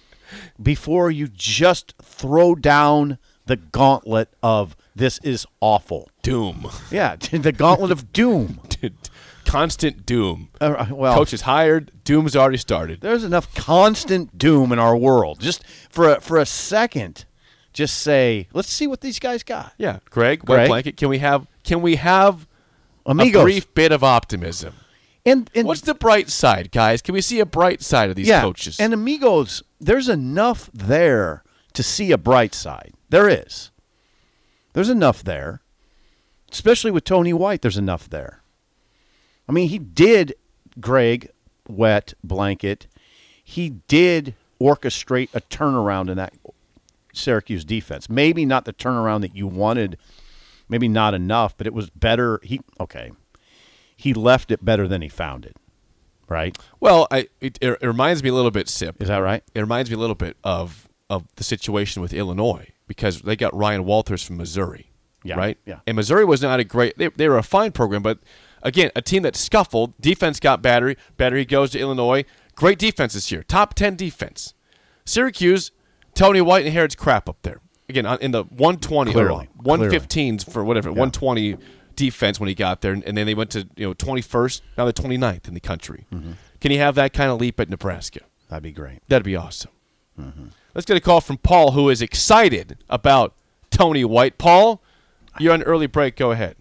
before 0.62 1.10
you 1.10 1.28
just 1.28 1.94
throw 2.02 2.54
down 2.54 3.18
the 3.46 3.56
gauntlet 3.56 4.28
of 4.42 4.76
this 4.94 5.18
is 5.18 5.46
awful? 5.60 6.10
doom. 6.28 6.68
Yeah, 6.90 7.16
the 7.32 7.52
gauntlet 7.52 7.90
of 7.90 8.12
doom. 8.12 8.60
Constant 9.46 10.04
doom. 10.04 10.50
Uh, 10.60 10.86
well, 10.90 11.14
Coach 11.14 11.32
is 11.32 11.40
hired. 11.42 11.90
Doom's 12.04 12.36
already 12.36 12.58
started. 12.58 13.00
there's 13.00 13.24
enough 13.24 13.54
constant 13.54 14.36
doom 14.36 14.72
in 14.72 14.78
our 14.78 14.94
world. 14.94 15.40
Just 15.40 15.64
for 15.88 16.10
a, 16.16 16.20
for 16.20 16.36
a 16.36 16.44
second, 16.44 17.24
just 17.72 17.98
say, 17.98 18.46
let's 18.52 18.68
see 18.68 18.86
what 18.86 19.00
these 19.00 19.18
guys 19.18 19.42
got. 19.42 19.72
Yeah, 19.78 20.00
Greg, 20.10 20.46
wet 20.46 20.68
blanket. 20.68 20.98
Can 20.98 21.08
we 21.08 21.18
have? 21.18 21.46
Can 21.64 21.80
we 21.80 21.96
have 21.96 22.46
Amigos. 23.08 23.40
a 23.40 23.44
brief 23.44 23.74
bit 23.74 23.90
of 23.90 24.04
optimism? 24.04 24.74
and, 25.24 25.50
and 25.54 25.66
What's 25.66 25.80
the 25.80 25.94
bright 25.94 26.28
side, 26.28 26.70
guys? 26.70 27.02
Can 27.02 27.14
we 27.14 27.20
see 27.20 27.40
a 27.40 27.46
bright 27.46 27.82
side 27.82 28.10
of 28.10 28.16
these 28.16 28.28
yeah, 28.28 28.40
coaches? 28.40 28.78
And 28.78 28.92
amigos, 28.92 29.62
there's 29.80 30.08
enough 30.08 30.70
there 30.72 31.42
to 31.72 31.82
see 31.82 32.12
a 32.12 32.18
bright 32.18 32.54
side. 32.54 32.92
There 33.08 33.28
is. 33.28 33.70
There's 34.72 34.90
enough 34.90 35.24
there. 35.24 35.62
Especially 36.50 36.90
with 36.90 37.04
Tony 37.04 37.32
White, 37.32 37.62
there's 37.62 37.76
enough 37.76 38.08
there. 38.08 38.42
I 39.48 39.52
mean, 39.52 39.68
he 39.68 39.78
did 39.78 40.34
Greg 40.80 41.30
wet 41.68 42.14
blanket. 42.24 42.86
He 43.42 43.70
did 43.88 44.34
orchestrate 44.60 45.28
a 45.34 45.40
turnaround 45.40 46.10
in 46.10 46.16
that 46.16 46.34
Syracuse 47.12 47.64
defense. 47.64 48.08
Maybe 48.08 48.44
not 48.44 48.64
the 48.64 48.72
turnaround 48.72 49.20
that 49.22 49.36
you 49.36 49.46
wanted, 49.46 49.98
maybe 50.68 50.88
not 50.88 51.14
enough, 51.14 51.56
but 51.56 51.66
it 51.66 51.74
was 51.74 51.90
better. 51.90 52.40
He 52.42 52.60
okay. 52.80 53.12
He 53.96 54.14
left 54.14 54.50
it 54.50 54.64
better 54.64 54.86
than 54.86 55.02
he 55.02 55.08
found 55.08 55.44
it. 55.44 55.56
Right? 56.28 56.58
well, 56.78 57.06
I, 57.10 57.28
it, 57.40 57.58
it 57.62 57.80
reminds 57.80 58.22
me 58.22 58.28
a 58.28 58.34
little 58.34 58.50
bit, 58.50 58.68
Sip. 58.68 59.00
Is 59.00 59.08
that 59.08 59.16
right? 59.18 59.42
it 59.54 59.60
reminds 59.60 59.88
me 59.90 59.96
a 59.96 59.98
little 59.98 60.14
bit 60.14 60.36
of 60.44 60.86
of 61.08 61.24
the 61.36 61.42
situation 61.44 62.02
with 62.02 62.12
Illinois 62.12 62.68
because 62.86 63.22
they 63.22 63.34
got 63.34 63.54
Ryan 63.56 63.84
Walters 63.86 64.22
from 64.22 64.36
Missouri, 64.36 64.90
Yeah, 65.24 65.36
right? 65.36 65.56
yeah. 65.64 65.80
And 65.86 65.96
Missouri 65.96 66.26
was 66.26 66.42
not 66.42 66.60
a 66.60 66.64
great. 66.64 66.98
They, 66.98 67.08
they 67.08 67.28
were 67.30 67.38
a 67.38 67.42
fine 67.42 67.72
program, 67.72 68.02
but 68.02 68.18
again, 68.62 68.90
a 68.94 69.00
team 69.00 69.22
that 69.22 69.36
scuffled. 69.36 69.94
Defense 70.02 70.38
got 70.38 70.60
battery. 70.60 70.98
Battery 71.16 71.46
goes 71.46 71.70
to 71.70 71.78
Illinois. 71.78 72.26
Great 72.54 72.78
defense 72.78 73.14
this 73.14 73.32
year. 73.32 73.42
Top 73.42 73.72
ten 73.72 73.96
defense. 73.96 74.52
Syracuse, 75.06 75.70
Tony 76.14 76.42
White 76.42 76.66
inherits 76.66 76.94
crap 76.94 77.26
up 77.28 77.38
there. 77.40 77.60
Again, 77.88 78.06
in 78.20 78.32
the 78.32 78.44
120 78.44 79.12
Clearly, 79.12 79.48
or 79.64 79.78
115s 79.78 80.50
for 80.50 80.62
whatever 80.62 80.90
120 80.90 81.56
defense 81.96 82.38
when 82.38 82.48
he 82.48 82.54
got 82.54 82.82
there, 82.82 82.92
and 82.92 83.02
then 83.02 83.26
they 83.26 83.34
went 83.34 83.50
to 83.50 83.68
you 83.76 83.88
know 83.88 83.94
21st. 83.94 84.60
Now 84.76 84.84
they're 84.84 84.92
29th 84.92 85.48
in 85.48 85.54
the 85.54 85.60
country. 85.60 86.06
Mm-hmm. 86.12 86.32
Can 86.60 86.70
you 86.72 86.78
have 86.78 86.94
that 86.96 87.12
kind 87.12 87.30
of 87.30 87.40
leap 87.40 87.58
at 87.60 87.70
Nebraska? 87.70 88.20
That'd 88.48 88.62
be 88.62 88.72
great. 88.72 89.00
That'd 89.08 89.24
be 89.24 89.36
awesome. 89.36 89.70
Let's 90.74 90.84
get 90.84 90.96
a 90.96 91.00
call 91.00 91.20
from 91.20 91.38
Paul, 91.38 91.72
who 91.72 91.88
is 91.88 92.02
excited 92.02 92.78
about 92.90 93.34
Tony 93.70 94.04
White. 94.04 94.36
Paul, 94.36 94.82
you're 95.38 95.52
on 95.52 95.62
early 95.62 95.86
break. 95.86 96.16
Go 96.16 96.32
ahead. 96.32 96.56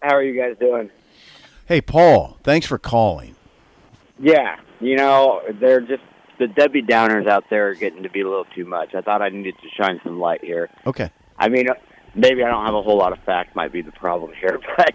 How 0.00 0.14
are 0.14 0.22
you 0.22 0.40
guys 0.40 0.56
doing? 0.58 0.90
Hey, 1.66 1.80
Paul, 1.80 2.38
thanks 2.42 2.66
for 2.66 2.78
calling. 2.78 3.34
Yeah, 4.18 4.56
you 4.80 4.96
know, 4.96 5.42
they're 5.60 5.80
just 5.80 6.02
the 6.38 6.46
Debbie 6.48 6.82
Downers 6.82 7.28
out 7.28 7.44
there 7.50 7.68
are 7.68 7.74
getting 7.74 8.02
to 8.02 8.10
be 8.10 8.20
a 8.20 8.28
little 8.28 8.46
too 8.54 8.64
much. 8.64 8.94
I 8.94 9.00
thought 9.00 9.22
I 9.22 9.28
needed 9.28 9.54
to 9.62 9.68
shine 9.82 10.00
some 10.02 10.18
light 10.18 10.42
here. 10.42 10.70
Okay. 10.86 11.10
I 11.38 11.48
mean, 11.48 11.66
maybe 12.14 12.42
I 12.42 12.48
don't 12.48 12.64
have 12.64 12.74
a 12.74 12.82
whole 12.82 12.98
lot 12.98 13.12
of 13.12 13.18
facts. 13.24 13.54
Might 13.54 13.72
be 13.72 13.82
the 13.82 13.92
problem 13.92 14.32
here, 14.38 14.58
but 14.76 14.94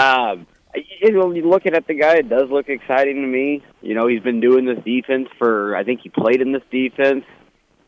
um, 0.00 0.46
you 0.74 1.12
know, 1.12 1.28
looking 1.28 1.74
at 1.74 1.86
the 1.86 1.94
guy, 1.94 2.16
it 2.16 2.28
does 2.28 2.50
look 2.50 2.68
exciting 2.68 3.16
to 3.16 3.26
me. 3.26 3.64
You 3.80 3.94
know, 3.94 4.06
he's 4.06 4.22
been 4.22 4.40
doing 4.40 4.66
this 4.66 4.82
defense 4.84 5.28
for. 5.38 5.76
I 5.76 5.84
think 5.84 6.00
he 6.02 6.08
played 6.08 6.40
in 6.40 6.52
this 6.52 6.62
defense. 6.70 7.24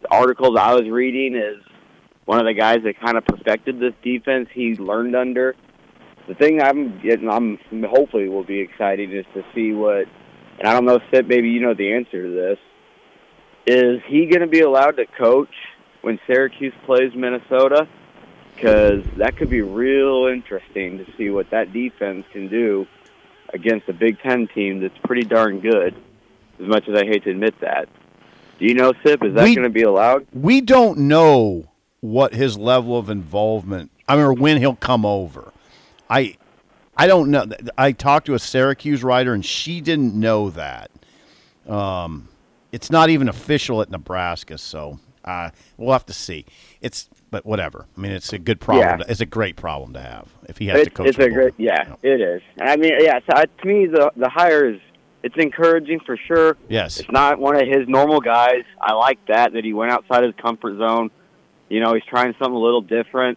The 0.03 0.09
articles 0.11 0.57
I 0.59 0.74
was 0.74 0.88
reading 0.88 1.37
is 1.37 1.62
one 2.24 2.38
of 2.38 2.46
the 2.46 2.55
guys 2.55 2.79
that 2.85 3.00
kind 3.00 3.16
of 3.18 3.24
perfected 3.24 3.81
this 3.81 3.92
defense. 4.03 4.48
He 4.53 4.74
learned 4.76 5.14
under. 5.14 5.55
The 6.29 6.35
thing 6.35 6.62
I'm 6.62 7.00
getting, 7.03 7.29
I'm 7.29 7.59
hopefully 7.88 8.29
will 8.29 8.44
be 8.44 8.61
exciting 8.61 9.12
is 9.12 9.26
to 9.35 9.42
see 9.55 9.72
what. 9.72 10.07
And 10.59 10.68
I 10.68 10.74
don't 10.74 10.85
know, 10.85 11.00
Sid, 11.12 11.26
maybe 11.26 11.48
you 11.48 11.61
know 11.61 11.74
the 11.74 11.92
answer 11.94 12.22
to 12.22 12.31
this. 12.31 12.59
Is 13.70 14.02
he 14.09 14.26
going 14.26 14.40
to 14.40 14.48
be 14.48 14.62
allowed 14.62 14.96
to 14.96 15.06
coach 15.06 15.54
when 16.00 16.18
Syracuse 16.26 16.74
plays 16.87 17.14
Minnesota? 17.14 17.87
Because 18.56 19.04
that 19.16 19.37
could 19.37 19.48
be 19.48 19.62
real 19.62 20.26
interesting 20.26 20.98
to 20.98 21.06
see 21.16 21.30
what 21.30 21.50
that 21.50 21.72
defense 21.72 22.26
can 22.33 22.48
do 22.48 22.85
against 23.54 23.88
a 23.88 23.92
Big 23.92 24.18
Ten 24.18 24.48
team 24.48 24.80
that's 24.80 24.98
pretty 25.04 25.22
darn 25.22 25.61
good. 25.61 25.94
As 26.61 26.66
much 26.66 26.88
as 26.88 26.96
I 26.96 27.04
hate 27.04 27.22
to 27.24 27.30
admit 27.30 27.61
that, 27.61 27.88
do 28.59 28.66
you 28.66 28.74
know, 28.74 28.92
Sip? 29.04 29.22
Is 29.22 29.35
that 29.35 29.44
going 29.44 29.62
to 29.62 29.70
be 29.70 29.83
allowed? 29.83 30.26
We 30.33 30.61
don't 30.61 30.98
know 30.98 31.70
what 32.00 32.35
his 32.35 32.59
level 32.59 32.98
of 32.98 33.09
involvement. 33.09 33.92
I 34.09 34.16
mean, 34.16 34.24
or 34.24 34.33
when 34.33 34.56
he'll 34.56 34.74
come 34.74 35.06
over. 35.06 35.52
I, 36.11 36.37
I 36.96 37.06
don't 37.06 37.30
know. 37.30 37.46
I 37.78 37.92
talked 37.92 38.26
to 38.26 38.35
a 38.35 38.40
Syracuse 38.40 39.04
writer, 39.04 39.33
and 39.33 39.46
she 39.46 39.80
didn't 39.80 40.12
know 40.12 40.50
that. 40.50 40.90
Um, 41.68 42.30
it's 42.72 42.90
not 42.90 43.11
even 43.11 43.28
official 43.28 43.80
at 43.83 43.90
Nebraska, 43.90 44.59
so 44.59 44.98
Uh, 45.22 45.50
we'll 45.76 45.92
have 45.92 46.06
to 46.06 46.14
see. 46.14 46.46
It's 46.80 47.09
but 47.30 47.44
whatever. 47.44 47.87
I 47.96 48.00
mean, 48.00 48.11
it's 48.12 48.33
a 48.33 48.38
good 48.38 48.59
problem. 48.59 48.87
Yeah. 48.87 48.96
To, 49.04 49.11
it's 49.11 49.20
a 49.20 49.26
great 49.26 49.54
problem 49.54 49.92
to 49.92 50.00
have 50.00 50.28
if 50.48 50.56
he 50.56 50.68
has 50.68 50.85
to 50.85 50.90
coach. 50.90 51.09
it's 51.09 51.18
a 51.18 51.28
great, 51.28 51.54
yeah, 51.59 51.94
it 52.02 52.20
is. 52.22 52.40
And 52.59 52.70
I 52.70 52.76
mean, 52.76 52.92
yeah. 52.98 53.20
So 53.20 53.37
I, 53.37 53.44
to 53.44 53.66
me, 53.68 53.87
the 53.87 54.11
the 54.16 54.30
hire 54.30 54.70
is 54.70 54.80
it's 55.22 55.37
encouraging 55.37 56.00
for 56.06 56.16
sure. 56.16 56.56
Yes. 56.70 56.98
It's 57.00 57.11
not 57.11 57.38
one 57.38 57.54
of 57.54 57.68
his 57.68 57.87
normal 57.87 58.20
guys. 58.20 58.64
I 58.80 58.94
like 58.94 59.18
that 59.26 59.52
that 59.52 59.62
he 59.62 59.74
went 59.74 59.92
outside 59.92 60.24
his 60.24 60.35
comfort 60.40 60.78
zone. 60.78 61.11
You 61.68 61.80
know, 61.80 61.92
he's 61.92 62.04
trying 62.04 62.35
something 62.38 62.54
a 62.54 62.59
little 62.59 62.80
different. 62.80 63.37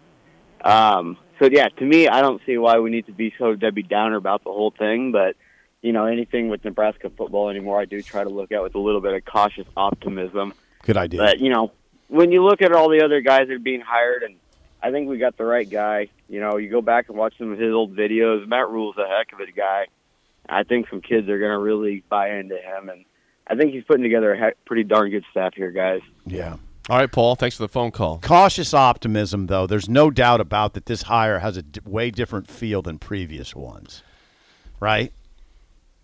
Um, 0.64 1.18
so 1.40 1.50
yeah, 1.52 1.68
to 1.68 1.84
me, 1.84 2.08
I 2.08 2.22
don't 2.22 2.42
see 2.46 2.58
why 2.58 2.80
we 2.80 2.90
need 2.90 3.08
to 3.08 3.12
be 3.12 3.34
so 3.38 3.56
Debbie 3.56 3.84
Downer 3.84 4.16
about 4.16 4.46
the 4.46 4.52
whole 4.52 4.72
thing. 4.72 5.12
But 5.12 5.36
you 5.84 5.92
know, 5.92 6.06
anything 6.06 6.50
with 6.50 6.66
Nebraska 6.66 7.12
football 7.12 7.50
anymore, 7.50 7.80
I 7.80 7.86
do 7.86 8.02
try 8.02 8.24
to 8.24 8.30
look 8.30 8.52
at 8.52 8.64
with 8.64 8.74
a 8.74 8.80
little 8.80 9.02
bit 9.02 9.14
of 9.14 9.24
cautious 9.26 9.68
optimism. 9.78 10.54
Good 10.84 10.98
idea. 10.98 11.20
But 11.20 11.40
you 11.40 11.50
know, 11.52 11.72
when 12.08 12.32
you 12.32 12.44
look 12.44 12.64
at 12.64 12.72
all 12.72 12.90
the 12.90 13.04
other 13.04 13.22
guys 13.22 13.48
that 13.50 13.54
are 13.54 13.60
being 13.60 13.82
hired, 13.82 14.24
and 14.24 14.38
I 14.82 14.92
think 14.92 15.10
we 15.10 15.18
got 15.20 15.38
the 15.38 15.46
right 15.46 15.70
guy. 15.70 16.08
You 16.30 16.40
know, 16.40 16.58
you 16.58 16.70
go 16.70 16.82
back 16.82 17.10
and 17.10 17.18
watch 17.18 17.36
some 17.38 17.52
of 17.52 17.60
his 17.60 17.72
old 17.74 17.96
videos. 17.96 18.48
Matt 18.48 18.70
Rhule's 18.70 18.98
a 18.98 19.08
heck 19.08 19.34
of 19.34 19.40
a 19.40 19.52
guy. 19.52 19.86
I 20.50 20.64
think 20.64 20.90
some 20.90 21.02
kids 21.02 21.30
are 21.30 21.38
going 21.38 21.52
to 21.52 21.60
really 21.60 22.04
buy 22.10 22.32
into 22.32 22.58
him, 22.58 22.90
and 22.90 23.06
I 23.46 23.56
think 23.56 23.74
he's 23.74 23.84
putting 23.84 24.04
together 24.04 24.34
a 24.34 24.38
heck, 24.38 24.64
pretty 24.66 24.84
darn 24.84 25.10
good 25.12 25.24
staff 25.32 25.54
here, 25.54 25.72
guys. 25.72 26.02
yeah. 26.26 26.58
All 26.90 26.98
right, 26.98 27.10
Paul. 27.10 27.36
Thanks 27.38 27.56
for 27.56 27.64
the 27.64 27.70
phone 27.70 27.92
call. 27.92 28.20
Cautious 28.20 28.74
optimism, 28.74 29.48
though. 29.48 29.66
There's 29.66 29.88
no 29.88 30.12
doubt 30.12 30.42
about 30.42 30.74
that. 30.74 30.86
This 30.86 31.04
hire 31.04 31.40
has 31.40 31.56
a 31.56 31.62
d- 31.62 31.80
way 31.86 32.12
different 32.12 32.50
feel 32.50 32.82
than 32.82 33.00
previous 33.00 33.56
ones, 33.56 34.04
right? 34.82 35.14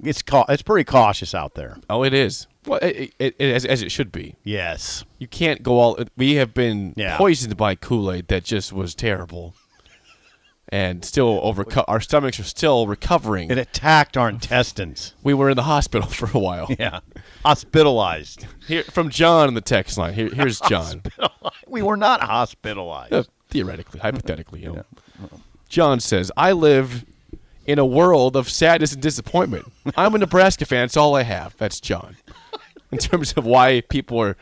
It's 0.03 0.21
cau- 0.21 0.45
it's 0.49 0.61
pretty 0.61 0.85
cautious 0.85 1.35
out 1.35 1.55
there. 1.55 1.77
Oh, 1.89 2.03
it 2.03 2.13
is. 2.13 2.47
Well, 2.65 2.79
it, 2.81 3.13
it, 3.19 3.35
it, 3.39 3.53
as, 3.53 3.65
as 3.65 3.81
it 3.81 3.91
should 3.91 4.11
be. 4.11 4.35
Yes. 4.43 5.03
You 5.17 5.27
can't 5.27 5.61
go 5.63 5.79
all. 5.79 5.99
We 6.15 6.35
have 6.35 6.53
been 6.53 6.93
Yeah. 6.95 7.17
poisoned 7.17 7.57
by 7.57 7.75
Kool 7.75 8.11
Aid 8.11 8.27
that 8.29 8.43
just 8.43 8.71
was 8.71 8.95
terrible, 8.95 9.55
and 10.69 11.03
still 11.03 11.41
overco- 11.41 11.85
Our 11.87 11.99
stomachs 11.99 12.39
are 12.39 12.43
still 12.43 12.85
recovering. 12.87 13.49
It 13.49 13.57
attacked 13.57 14.15
our 14.17 14.29
intestines. 14.29 15.15
we 15.23 15.33
were 15.33 15.49
in 15.49 15.55
the 15.57 15.63
hospital 15.63 16.07
for 16.19 16.29
a 16.33 16.39
while. 16.39 16.67
Yeah. 16.79 16.99
Hospitalized. 17.43 18.45
Here 18.67 18.83
from 18.83 19.09
John 19.09 19.47
in 19.47 19.53
the 19.53 19.61
text 19.61 19.97
line. 19.97 20.13
Here, 20.13 20.29
here's 20.29 20.59
John. 20.69 21.01
we 21.67 21.81
were 21.81 21.97
not 21.97 22.21
hospitalized. 22.21 23.13
Uh, 23.13 23.23
theoretically, 23.49 23.99
hypothetically, 23.99 24.61
you 24.61 24.73
know. 24.73 24.85
John 25.67 25.99
says, 25.99 26.31
"I 26.37 26.51
live 26.51 27.03
in 27.69 27.77
a 27.79 27.85
world 27.85 28.35
of 28.35 28.49
sadness 28.49 28.93
and 28.93 29.01
disappointment. 29.01 29.71
I'm 29.95 30.15
a 30.15 30.17
Nebraska 30.17 30.65
fan. 30.65 30.85
It's 30.85 30.97
all 30.97 31.15
I 31.15 31.23
have." 31.23 31.55
That's 31.57 31.79
John. 31.79 32.17
In 32.91 32.97
terms 32.97 33.33
of 33.37 33.45
why 33.45 33.81
people 33.81 34.19
are, 34.19 34.35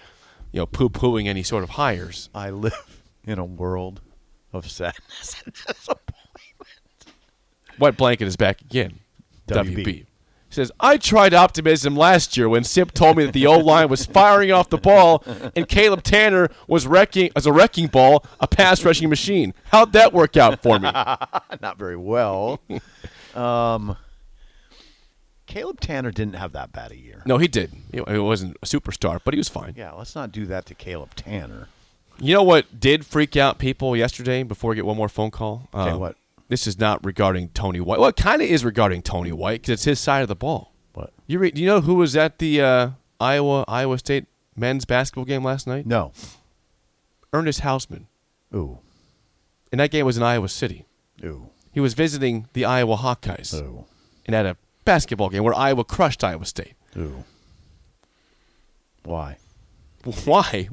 you 0.53 0.61
know, 0.61 0.65
poo-pooing 0.65 1.27
any 1.27 1.43
sort 1.43 1.63
of 1.63 1.71
hires. 1.71 2.29
I 2.33 2.49
live 2.49 3.03
in 3.25 3.37
a 3.39 3.43
world 3.43 3.99
of 4.53 4.71
sadness 4.71 5.35
and 5.43 5.53
disappointment. 5.53 6.15
Wet 7.77 7.97
blanket 7.97 8.25
is 8.25 8.37
back 8.37 8.61
again. 8.61 8.99
WB. 9.47 9.83
WB. 9.83 10.05
Says, 10.49 10.71
I 10.79 10.95
tried 10.95 11.33
optimism 11.33 11.97
last 11.97 12.37
year 12.37 12.47
when 12.47 12.63
Sip 12.63 12.93
told 12.93 13.17
me 13.17 13.25
that 13.25 13.33
the 13.33 13.45
O 13.47 13.59
line 13.59 13.89
was 13.89 14.05
firing 14.05 14.51
off 14.51 14.69
the 14.69 14.77
ball 14.77 15.21
and 15.57 15.67
Caleb 15.67 16.03
Tannor 16.03 16.51
was 16.67 16.87
wrecking 16.87 17.31
as 17.35 17.45
a 17.45 17.51
wrecking 17.51 17.87
ball, 17.87 18.25
a 18.39 18.47
pass 18.47 18.83
rushing 18.85 19.09
machine. 19.09 19.53
How'd 19.65 19.91
that 19.91 20.13
work 20.13 20.37
out 20.37 20.63
for 20.63 20.79
me? 20.79 20.89
Not 21.61 21.77
very 21.77 21.97
well. 21.97 22.61
Um, 23.35 23.97
Caleb 25.45 25.79
Tannor 25.79 26.13
didn't 26.13 26.35
have 26.35 26.51
that 26.53 26.71
bad 26.73 26.91
a 26.91 26.97
year. 26.97 27.21
No, 27.25 27.37
he 27.37 27.47
did. 27.47 27.71
He 27.91 28.01
he 28.07 28.17
wasn't 28.19 28.57
a 28.61 28.65
superstar, 28.65 29.19
but 29.23 29.33
he 29.33 29.37
was 29.37 29.47
fine. 29.49 29.73
Yeah, 29.77 29.93
let's 29.93 30.13
not 30.15 30.31
do 30.31 30.45
that 30.47 30.65
to 30.67 30.75
Caleb 30.75 31.15
Tannor. 31.15 31.67
You 32.19 32.33
know 32.33 32.43
what 32.43 32.79
did 32.79 33.05
freak 33.05 33.37
out 33.37 33.57
people 33.59 33.95
yesterday 33.95 34.43
before 34.43 34.69
we 34.71 34.75
get 34.75 34.85
one 34.85 34.97
more 34.97 35.07
phone 35.09 35.31
call? 35.31 35.69
Okay, 35.73 35.91
Um, 35.91 35.99
what? 35.99 36.15
This 36.49 36.65
is 36.65 36.79
not 36.79 37.03
regarding 37.05 37.49
Tony 37.49 37.79
White. 37.79 37.99
Well, 37.99 38.09
it 38.09 38.15
kind 38.15 38.41
of 38.41 38.47
is 38.49 38.63
regarding 38.65 39.01
Tony 39.03 39.31
White 39.31 39.61
because 39.61 39.71
it's 39.73 39.83
his 39.83 39.99
side 39.99 40.21
of 40.21 40.27
the 40.27 40.35
ball. 40.35 40.71
What? 40.93 41.13
You 41.27 41.39
re- 41.39 41.51
do 41.51 41.61
you 41.61 41.67
know 41.67 41.81
who 41.81 41.95
was 41.95 42.15
at 42.15 42.39
the 42.39 42.61
uh, 42.61 42.89
Iowa 43.19 43.63
Iowa 43.67 43.97
State 43.99 44.25
men's 44.55 44.83
basketball 44.85 45.25
game 45.25 45.43
last 45.43 45.67
night? 45.67 45.85
No. 45.85 46.11
Ernest 47.33 47.61
Hausmann. 47.61 48.05
Ooh. 48.55 48.79
And 49.71 49.79
that 49.81 49.91
game 49.91 50.05
was 50.05 50.17
in 50.17 50.23
Iowa 50.23 50.47
City. 50.49 50.85
Ooh. 51.23 51.49
He 51.77 51.81
was 51.81 51.93
visiting 51.93 52.47
the 52.53 52.65
Iowa 52.65 52.97
Hawkeyes 52.97 53.53
Ooh. 53.53 53.85
and 54.25 54.35
at 54.35 54.47
a 54.47 54.57
basketball 54.83 55.29
game 55.29 55.43
where 55.43 55.53
Iowa 55.53 55.83
crushed 55.83 56.23
Iowa 56.23 56.43
State. 56.45 56.73
Ooh. 56.97 57.23
Why? 59.03 59.37
Why? 60.25 60.69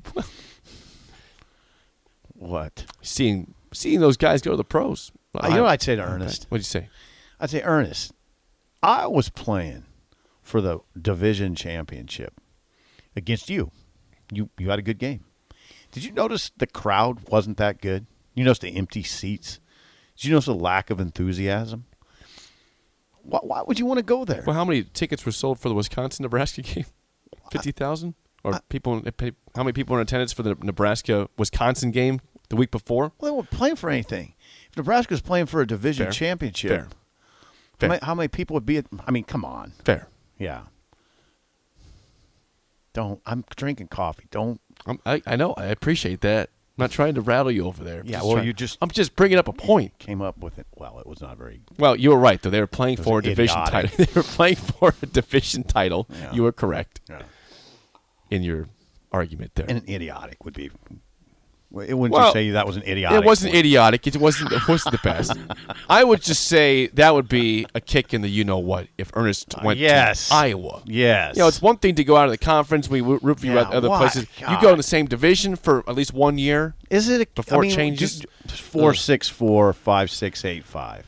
What? 2.33 2.87
seeing 3.03 3.53
seeing 3.75 4.01
those 4.01 4.17
guys 4.17 4.40
go 4.40 4.53
to 4.53 4.57
the 4.57 4.64
pros. 4.64 5.12
Uh, 5.35 5.49
you 5.49 5.57
know 5.57 5.64
what 5.64 5.73
I'd 5.73 5.83
say 5.83 5.95
to 5.95 6.03
Ernest? 6.03 6.47
What'd 6.49 6.62
you 6.62 6.81
say? 6.81 6.88
I'd 7.38 7.51
say, 7.51 7.61
Ernest, 7.61 8.14
I 8.83 9.07
was 9.07 9.29
playing 9.29 9.85
for 10.40 10.62
the 10.62 10.79
division 10.99 11.55
championship 11.55 12.40
against 13.14 13.51
you. 13.51 13.73
You 14.33 14.49
you 14.59 14.71
had 14.71 14.79
a 14.79 14.83
good 14.83 14.99
game. 14.99 15.27
Did 15.93 16.03
you 16.05 16.12
notice 16.12 16.51
the 16.57 16.67
crowd 16.67 17.29
wasn't 17.29 17.59
that 17.59 17.83
good? 17.83 18.07
You 18.35 18.45
notice 18.45 18.61
the 18.61 18.75
empty 18.75 19.03
seats? 19.03 19.61
Did 20.16 20.24
you 20.27 20.33
notice 20.33 20.46
a 20.46 20.53
lack 20.55 20.90
of 20.90 21.00
enthusiasm? 21.00 21.85
Why, 23.22 23.40
why 23.42 23.62
would 23.66 23.79
you 23.79 23.87
want 23.87 23.98
to 23.98 24.05
go 24.05 24.24
there? 24.24 24.42
Well, 24.46 24.55
how 24.55 24.64
many 24.64 24.83
tickets 24.85 25.24
were 25.24 25.33
sold 25.33 25.59
for 25.59 25.68
the 25.68 25.74
Wisconsin 25.74 26.22
Nebraska 26.24 26.62
game? 26.62 26.85
Fifty 27.50 27.72
thousand, 27.72 28.14
or 28.42 28.61
people? 28.68 29.03
How 29.57 29.62
many 29.62 29.72
people 29.72 29.94
were 29.94 30.00
in 30.00 30.05
attendance 30.07 30.33
for 30.33 30.42
the 30.42 30.55
Nebraska 30.62 31.29
Wisconsin 31.38 31.90
game 31.90 32.20
the 32.48 32.57
week 32.57 32.70
before? 32.70 33.12
Well, 33.18 33.31
they 33.31 33.37
weren't 33.37 33.50
playing 33.50 33.77
for 33.77 33.90
anything. 33.90 34.35
If 34.70 34.77
Nebraska's 34.77 35.20
playing 35.20 35.46
for 35.46 35.61
a 35.61 35.66
division 35.66 36.07
Fair. 36.07 36.12
championship, 36.12 36.70
Fair. 36.70 36.81
How, 36.81 36.88
Fair. 37.79 37.88
many, 37.90 38.00
how 38.05 38.14
many 38.14 38.29
people 38.29 38.55
would 38.55 38.66
be 38.66 38.79
at? 38.79 38.87
I 39.07 39.11
mean, 39.11 39.24
come 39.24 39.44
on. 39.44 39.72
Fair. 39.85 40.09
Yeah. 40.38 40.62
Don't. 42.92 43.20
I'm 43.27 43.44
drinking 43.57 43.88
coffee. 43.88 44.27
Don't. 44.31 44.61
I'm, 44.87 45.00
I 45.05 45.20
I 45.27 45.37
know. 45.37 45.53
I 45.57 45.66
appreciate 45.66 46.20
that. 46.22 46.50
I'm 46.77 46.83
not 46.83 46.91
trying 46.91 47.15
to 47.15 47.21
rattle 47.21 47.53
you 47.53 47.67
over 47.67 47.85
there. 47.85 48.01
I'm 48.01 48.07
Yeah, 48.07 48.13
just 48.17 48.25
well, 48.25 48.35
trying- 48.35 48.47
you 48.49 48.53
just- 48.53 48.79
I'm 48.83 48.91
just 48.91 49.15
bringing 49.15 49.39
up 49.39 49.47
a 49.47 49.53
point. 49.53 49.97
Came 50.01 50.21
up 50.21 50.39
with 50.39 50.59
it. 50.59 50.67
Well, 50.75 50.99
it 50.99 51.07
was 51.07 51.21
not 51.21 51.39
very. 51.39 51.61
Well, 51.79 51.95
you 51.95 52.11
were 52.11 52.19
right 52.19 52.43
though. 52.43 52.51
They 52.51 52.61
were 52.61 52.67
playing 52.67 52.97
for 52.97 53.21
a 53.21 53.23
division 53.23 53.59
idiotic. 53.61 53.91
title. 53.93 53.97
they 54.07 54.13
were 54.13 54.25
playing 54.25 54.57
for 54.57 54.95
a 55.01 55.07
division 55.07 55.63
title. 55.63 56.09
Yeah. 56.11 56.33
You 56.33 56.43
were 56.43 56.53
correct 56.53 57.01
Yeah. 57.09 57.23
in 58.31 58.43
your 58.43 58.67
argument 59.13 59.53
there. 59.55 59.67
And 59.69 59.89
idiotic 59.89 60.45
would 60.45 60.55
be. 60.55 60.71
It 61.83 61.95
wouldn't 61.95 62.13
Well, 62.13 62.27
you 62.29 62.33
say 62.33 62.51
that 62.51 62.67
was 62.67 62.77
an 62.77 62.83
idiotic? 62.85 63.21
It 63.23 63.27
wasn't 63.27 63.53
one? 63.53 63.59
idiotic. 63.59 64.07
It 64.07 64.17
wasn't. 64.17 64.53
It 64.53 64.67
wasn't 64.69 64.93
the 64.93 65.01
best. 65.03 65.33
I 65.89 66.05
would 66.05 66.23
just 66.23 66.45
say 66.47 66.87
that 66.89 67.15
would 67.15 67.29
be 67.29 67.67
a 67.75 67.81
kick 67.81 68.15
in 68.15 68.23
the 68.23 68.29
you 68.29 68.45
know 68.45 68.59
what 68.59 68.87
if 68.99 69.11
Ernest 69.15 69.55
went 69.63 69.79
Uh, 69.79 69.83
yes. 69.83 70.29
to 70.29 70.35
Iowa. 70.35 70.83
Yes. 70.87 71.37
You 71.37 71.43
know, 71.43 71.49
it's 71.49 71.61
one 71.61 71.77
thing 71.79 71.95
to 71.97 72.05
go 72.05 72.17
out 72.17 72.27
of 72.27 72.31
the 72.31 72.39
conference. 72.39 72.89
We 72.89 73.01
root 73.01 73.41
for 73.41 73.47
you 73.47 73.55
Yeah, 73.55 73.63
at 73.63 73.73
other 73.73 73.89
why? 73.89 73.99
places. 73.99 74.27
You 74.41 74.61
go 74.61 74.71
in 74.71 74.77
the 74.77 74.83
same 74.83 75.07
division 75.07 75.57
for 75.57 75.83
at 75.89 75.95
least 75.95 76.13
one 76.15 76.39
year. 76.39 76.75
Is 76.91 77.09
it 77.09 77.21
a, 77.21 77.27
before 77.35 77.59
I 77.63 77.67
it 77.67 77.69
mean, 77.69 77.77
changes? 77.77 78.21
just- 78.21 78.27
just 78.47 78.63
Four 78.63 78.95
six 78.95 79.29
four 79.29 79.73
five 79.73 80.11
six 80.11 80.45
eight 80.45 80.65
five. 80.65 81.07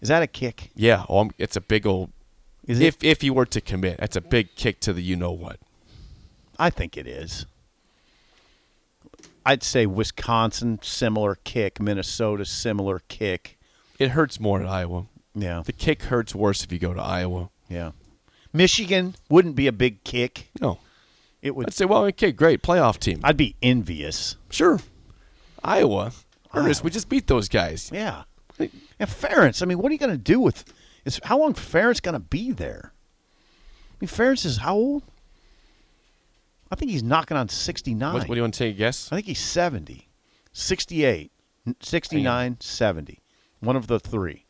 Is 0.00 0.08
that 0.08 0.22
a 0.22 0.26
kick? 0.26 0.70
Yeah. 0.74 1.04
Oh, 1.08 1.30
it's 1.38 1.56
a 1.56 1.60
big 1.60 1.86
old. 1.86 2.10
Is 2.66 2.80
it? 2.80 2.86
if 2.86 3.04
if 3.04 3.22
you 3.22 3.34
were 3.34 3.46
to 3.46 3.60
commit, 3.60 3.98
that's 3.98 4.16
a 4.16 4.20
big 4.20 4.54
kick 4.56 4.80
to 4.80 4.92
the 4.92 5.02
you 5.02 5.14
know 5.16 5.32
what. 5.32 5.58
I 6.58 6.70
think 6.70 6.96
it 6.96 7.06
is. 7.06 7.46
I'd 9.46 9.62
say 9.62 9.86
Wisconsin 9.86 10.78
similar 10.82 11.36
kick, 11.44 11.80
Minnesota 11.80 12.44
similar 12.44 13.00
kick. 13.08 13.58
It 13.98 14.10
hurts 14.10 14.40
more 14.40 14.60
at 14.60 14.66
Iowa. 14.66 15.06
Yeah. 15.34 15.62
The 15.64 15.72
kick 15.72 16.04
hurts 16.04 16.34
worse 16.34 16.64
if 16.64 16.72
you 16.72 16.78
go 16.78 16.94
to 16.94 17.02
Iowa. 17.02 17.50
Yeah. 17.68 17.92
Michigan 18.52 19.14
wouldn't 19.28 19.56
be 19.56 19.66
a 19.66 19.72
big 19.72 20.04
kick. 20.04 20.50
No. 20.60 20.78
It 21.42 21.54
would 21.54 21.66
I'd 21.66 21.74
say, 21.74 21.84
well, 21.84 22.04
okay, 22.06 22.32
great 22.32 22.62
playoff 22.62 22.98
team. 22.98 23.20
I'd 23.22 23.36
be 23.36 23.56
envious. 23.62 24.36
sure. 24.50 24.80
Iowa. 25.62 26.12
Ernest, 26.54 26.84
we 26.84 26.90
just 26.90 27.08
beat 27.08 27.26
those 27.26 27.48
guys. 27.48 27.90
Yeah. 27.92 28.24
And 28.58 28.70
Ferentz, 29.10 29.60
I 29.62 29.66
mean, 29.66 29.78
what 29.78 29.90
are 29.90 29.92
you 29.92 29.98
going 29.98 30.12
to 30.12 30.18
do 30.18 30.38
with 30.38 30.64
is 31.04 31.20
how 31.24 31.38
long 31.38 31.54
Ferentz 31.54 32.00
going 32.00 32.12
to 32.12 32.20
be 32.20 32.52
there? 32.52 32.92
I 33.90 33.96
mean, 34.00 34.08
Ferentz 34.08 34.46
is 34.46 34.58
how 34.58 34.76
old? 34.76 35.02
I 36.74 36.76
think 36.76 36.90
he's 36.90 37.04
knocking 37.04 37.36
on 37.36 37.48
69. 37.48 38.12
What, 38.12 38.22
what 38.22 38.34
do 38.34 38.34
you 38.34 38.42
want 38.42 38.54
to 38.54 38.58
take 38.58 38.74
a 38.74 38.78
guess? 38.78 39.12
I 39.12 39.14
think 39.14 39.28
he's 39.28 39.38
70. 39.38 40.08
68, 40.52 41.30
n- 41.68 41.76
69, 41.78 42.56
70. 42.58 43.20
One 43.60 43.76
of 43.76 43.86
the 43.86 44.00
three. 44.00 44.44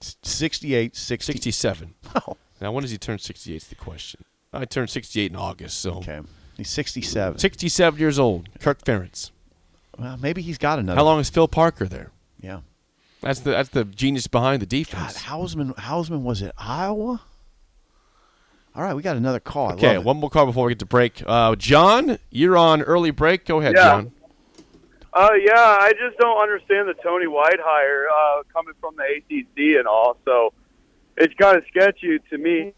S- 0.00 0.16
68, 0.22 0.96
60. 0.96 1.32
67. 1.34 1.94
Oh, 2.26 2.38
Now, 2.58 2.72
when 2.72 2.80
does 2.80 2.90
he 2.90 2.96
turn 2.96 3.18
68 3.18 3.54
is 3.54 3.68
the 3.68 3.74
question. 3.74 4.24
I 4.50 4.64
turned 4.64 4.88
68 4.88 5.30
in 5.30 5.36
August, 5.36 5.78
so 5.78 5.96
okay. 5.98 6.20
He's 6.56 6.70
67. 6.70 7.38
67 7.38 8.00
years 8.00 8.18
old. 8.18 8.48
Kirk 8.58 8.82
Ferentz. 8.82 9.30
Well, 9.98 10.16
maybe 10.16 10.40
he's 10.40 10.56
got 10.56 10.78
another. 10.78 10.96
How 10.96 11.04
long 11.04 11.20
is 11.20 11.28
Phil 11.28 11.48
Parker 11.48 11.86
there? 11.86 12.12
Yeah. 12.40 12.60
That's 13.20 13.40
the 13.40 13.50
that's 13.50 13.68
the 13.68 13.84
genius 13.84 14.26
behind 14.26 14.62
the 14.62 14.66
God, 14.66 14.70
defense. 14.70 15.18
Hausmann, 15.24 15.74
Hausmann 15.76 16.22
was 16.22 16.42
at 16.42 16.54
Iowa? 16.56 17.20
All 18.74 18.82
right, 18.84 18.94
we 18.94 19.02
got 19.02 19.16
another 19.16 19.40
call. 19.40 19.72
Okay, 19.72 19.98
one 19.98 20.18
more 20.18 20.30
call 20.30 20.46
before 20.46 20.66
we 20.66 20.72
get 20.72 20.78
to 20.80 20.86
break. 20.86 21.22
Uh, 21.26 21.56
John, 21.56 22.18
you're 22.30 22.56
on 22.56 22.82
early 22.82 23.10
break. 23.10 23.44
Go 23.44 23.60
ahead, 23.60 23.74
Yeah. 23.74 23.82
John. 23.84 24.12
Uh, 25.12 25.30
yeah, 25.44 25.54
I 25.80 25.92
just 25.98 26.16
don't 26.18 26.40
understand 26.40 26.88
the 26.88 26.94
Tony 27.02 27.26
White 27.26 27.58
hire 27.60 28.06
uh, 28.08 28.42
coming 28.52 28.74
from 28.80 28.94
the 28.96 29.02
ACC 29.02 29.76
and 29.78 29.88
all. 29.88 30.16
So 30.24 30.52
it's 31.16 31.34
kind 31.34 31.56
of 31.56 31.64
sketchy 31.68 32.20
to 32.30 32.38
me 32.38 32.72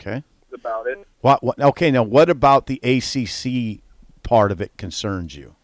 Okay. 0.00 0.22
about 0.54 0.86
it. 0.86 1.04
What, 1.22 1.42
what? 1.42 1.58
Okay, 1.58 1.90
now 1.90 2.04
what 2.04 2.30
about 2.30 2.66
the 2.68 2.78
ACC 2.84 3.82
part 4.22 4.52
of 4.52 4.60
it 4.60 4.76
concerns 4.76 5.34
you, 5.34 5.56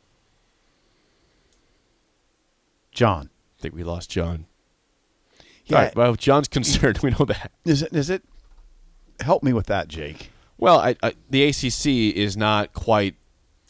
John? 2.91 3.31
I 3.59 3.63
think 3.63 3.75
we 3.75 3.85
lost 3.85 4.11
John. 4.11 4.47
Yeah. 5.67 5.77
All 5.77 5.83
right, 5.85 5.97
well, 5.97 6.15
John's 6.17 6.49
concerned. 6.49 6.99
We 7.03 7.11
know 7.11 7.25
that. 7.27 7.53
Is 7.65 7.83
it? 7.83 7.95
Is 7.95 8.11
it? 8.11 8.25
Help 9.21 9.43
me 9.43 9.53
with 9.53 9.67
that, 9.67 9.89
Jake. 9.89 10.31
Well, 10.59 10.79
I, 10.79 10.97
I, 11.03 11.15
the 11.31 11.45
ACC 11.45 12.17
is 12.17 12.37
not 12.37 12.73
quite 12.73 13.15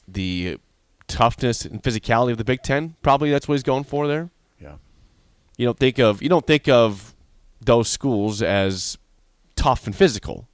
the 0.07 0.59
toughness 1.07 1.65
and 1.65 1.83
physicality 1.83 2.33
of 2.33 2.39
the 2.39 2.45
Big 2.45 2.63
Ten. 2.63 2.97
Probably 3.03 3.31
that's 3.31 3.49
what 3.49 3.55
he's 3.55 3.63
going 3.63 3.85
for 3.85 4.07
there. 4.07 4.31
Yeah. 4.61 4.77
You 5.57 5.67
don't 5.67 5.79
think 5.79 5.99
of 5.99 6.23
you 6.23 6.29
don't 6.29 6.47
think 6.47 6.69
of 6.69 7.15
those 7.61 7.89
schools 7.89 8.43
as 8.43 8.99
tough 9.57 9.87
and 9.87 9.95
physical, 9.95 10.49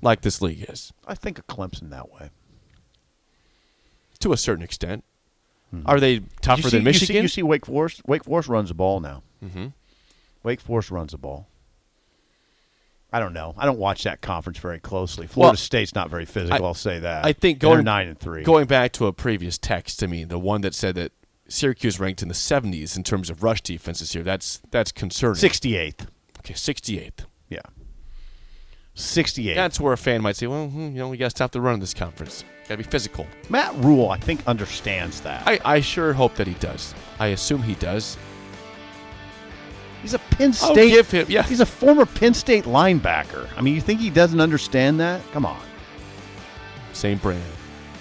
like 0.00 0.20
this 0.22 0.40
league 0.40 0.64
is, 0.68 0.92
I 1.06 1.14
think 1.14 1.38
of 1.38 1.46
Clemson 1.46 1.90
that 1.90 2.10
way. 2.12 2.30
to 4.20 4.32
a 4.32 4.36
certain 4.36 4.62
extent. 4.62 5.04
Are 5.86 6.00
they 6.00 6.20
tougher 6.40 6.62
see, 6.62 6.76
than 6.78 6.84
Michigan? 6.84 7.16
You 7.16 7.20
see, 7.20 7.22
you 7.22 7.28
see 7.28 7.42
Wake 7.42 7.66
Forest. 7.66 8.02
Wake 8.06 8.24
Forest 8.24 8.48
runs 8.48 8.68
the 8.70 8.74
ball 8.74 9.00
now. 9.00 9.22
mm-hmm. 9.44 9.68
Wake 10.42 10.60
Forest 10.60 10.90
runs 10.90 11.12
the 11.12 11.18
ball. 11.18 11.46
I 13.12 13.18
don't 13.20 13.32
know. 13.32 13.54
I 13.58 13.66
don't 13.66 13.78
watch 13.78 14.04
that 14.04 14.20
conference 14.20 14.58
very 14.58 14.78
closely. 14.78 15.26
Florida 15.26 15.50
Well, 15.52 15.56
State's 15.56 15.94
not 15.94 16.10
very 16.10 16.24
physical. 16.26 16.56
I- 16.56 16.60
will 16.60 16.74
say 16.74 16.98
that. 17.00 17.24
I 17.24 17.32
think 17.32 17.58
going 17.58 17.84
nine 17.84 18.08
and 18.08 18.18
three. 18.18 18.42
Going 18.44 18.66
back 18.66 18.92
to 18.92 19.06
a 19.06 19.12
previous 19.12 19.58
text 19.58 19.98
to 20.00 20.08
me, 20.08 20.24
the 20.24 20.38
one 20.38 20.60
that 20.60 20.74
said 20.74 20.94
that 20.94 21.12
Syracuse 21.48 21.98
ranked 21.98 22.22
in 22.22 22.28
the 22.28 22.34
70s 22.34 22.96
in 22.96 23.02
terms 23.02 23.28
of 23.28 23.42
rush 23.42 23.60
defense 23.62 23.98
this 24.00 24.14
year. 24.14 24.22
That's 24.22 24.60
that's 24.70 24.92
concerning. 24.92 25.34
sixty 25.36 25.76
eighth. 25.76 26.06
Okay, 26.38 26.54
68th. 26.54 27.24
Yeah. 27.48 27.60
Sixty 28.94 29.48
eighth. 29.50 29.56
That's 29.56 29.80
where 29.80 29.92
a 29.92 29.96
fan 29.96 30.20
might 30.22 30.36
say, 30.36 30.46
"Well, 30.46 30.68
hmm, 30.68 30.80
you 30.90 30.98
know, 30.98 31.08
we 31.08 31.16
got 31.16 31.26
to 31.26 31.30
stop 31.30 31.52
the 31.52 31.60
run 31.60 31.74
in 31.74 31.80
this 31.80 31.94
conference. 31.94 32.44
Got 32.68 32.74
to 32.74 32.76
be 32.78 32.82
physical." 32.90 33.26
Matt 33.48 33.74
Rhule, 33.76 34.10
I 34.10 34.18
think, 34.18 34.46
understands 34.46 35.20
that. 35.22 35.42
I, 35.46 35.58
I 35.64 35.80
sure 35.80 36.12
hope 36.12 36.34
that 36.36 36.46
he 36.46 36.54
does. 36.54 36.94
I 37.18 37.28
assume 37.28 37.62
he 37.62 37.74
does. 37.76 38.16
He's 40.02 40.14
a 40.14 40.18
Penn 40.18 40.52
State. 40.52 40.68
I'll 40.68 40.74
give 40.74 41.10
him- 41.10 41.26
yeah. 41.28 41.42
He's 41.42 41.60
a 41.60 41.66
former 41.66 42.06
Penn 42.06 42.32
State 42.34 42.64
linebacker. 42.64 43.48
I 43.56 43.60
mean, 43.60 43.74
you 43.74 43.80
think 43.80 44.00
he 44.00 44.10
doesn't 44.10 44.40
understand 44.40 44.98
that? 45.00 45.20
Come 45.32 45.44
on. 45.44 45.60
Same 46.92 47.18
brand, 47.18 47.42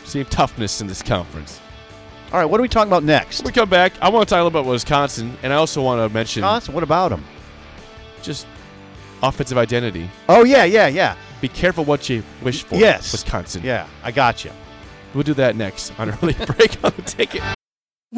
same 0.05 0.25
toughness 0.25 0.81
in 0.81 0.87
this 0.87 1.01
conference. 1.01 1.59
All 2.31 2.39
right, 2.39 2.45
what 2.45 2.59
are 2.59 2.61
we 2.61 2.67
talking 2.69 2.89
about 2.89 3.03
next? 3.03 3.39
When 3.41 3.47
we 3.47 3.51
come 3.53 3.69
back, 3.69 3.93
I 4.01 4.09
want 4.09 4.27
to 4.27 4.33
talk 4.33 4.41
a 4.41 4.43
little 4.43 4.59
about 4.59 4.69
Wisconsin, 4.69 5.37
and 5.41 5.51
I 5.51 5.55
also 5.55 5.81
want 5.81 5.99
to 5.99 6.13
mention 6.13 6.41
Wisconsin, 6.43 6.73
what 6.73 6.83
about 6.83 7.11
him? 7.11 7.23
just 8.21 8.45
offensive 9.23 9.57
identity. 9.57 10.09
Oh 10.27 10.43
yeah, 10.43 10.63
yeah, 10.65 10.87
yeah. 10.87 11.15
Be 11.41 11.47
careful 11.47 11.85
what 11.85 12.09
you 12.09 12.21
wish 12.43 12.63
for. 12.63 12.75
Yes. 12.75 13.11
Wisconsin. 13.13 13.61
Yeah, 13.63 13.87
I 14.03 14.11
got 14.11 14.43
you. 14.43 14.51
We'll 15.13 15.23
do 15.23 15.33
that 15.35 15.55
next 15.55 15.97
on 15.99 16.09
early 16.11 16.33
break 16.45 16.83
on 16.83 16.91
the 16.95 17.01
ticket. 17.03 17.41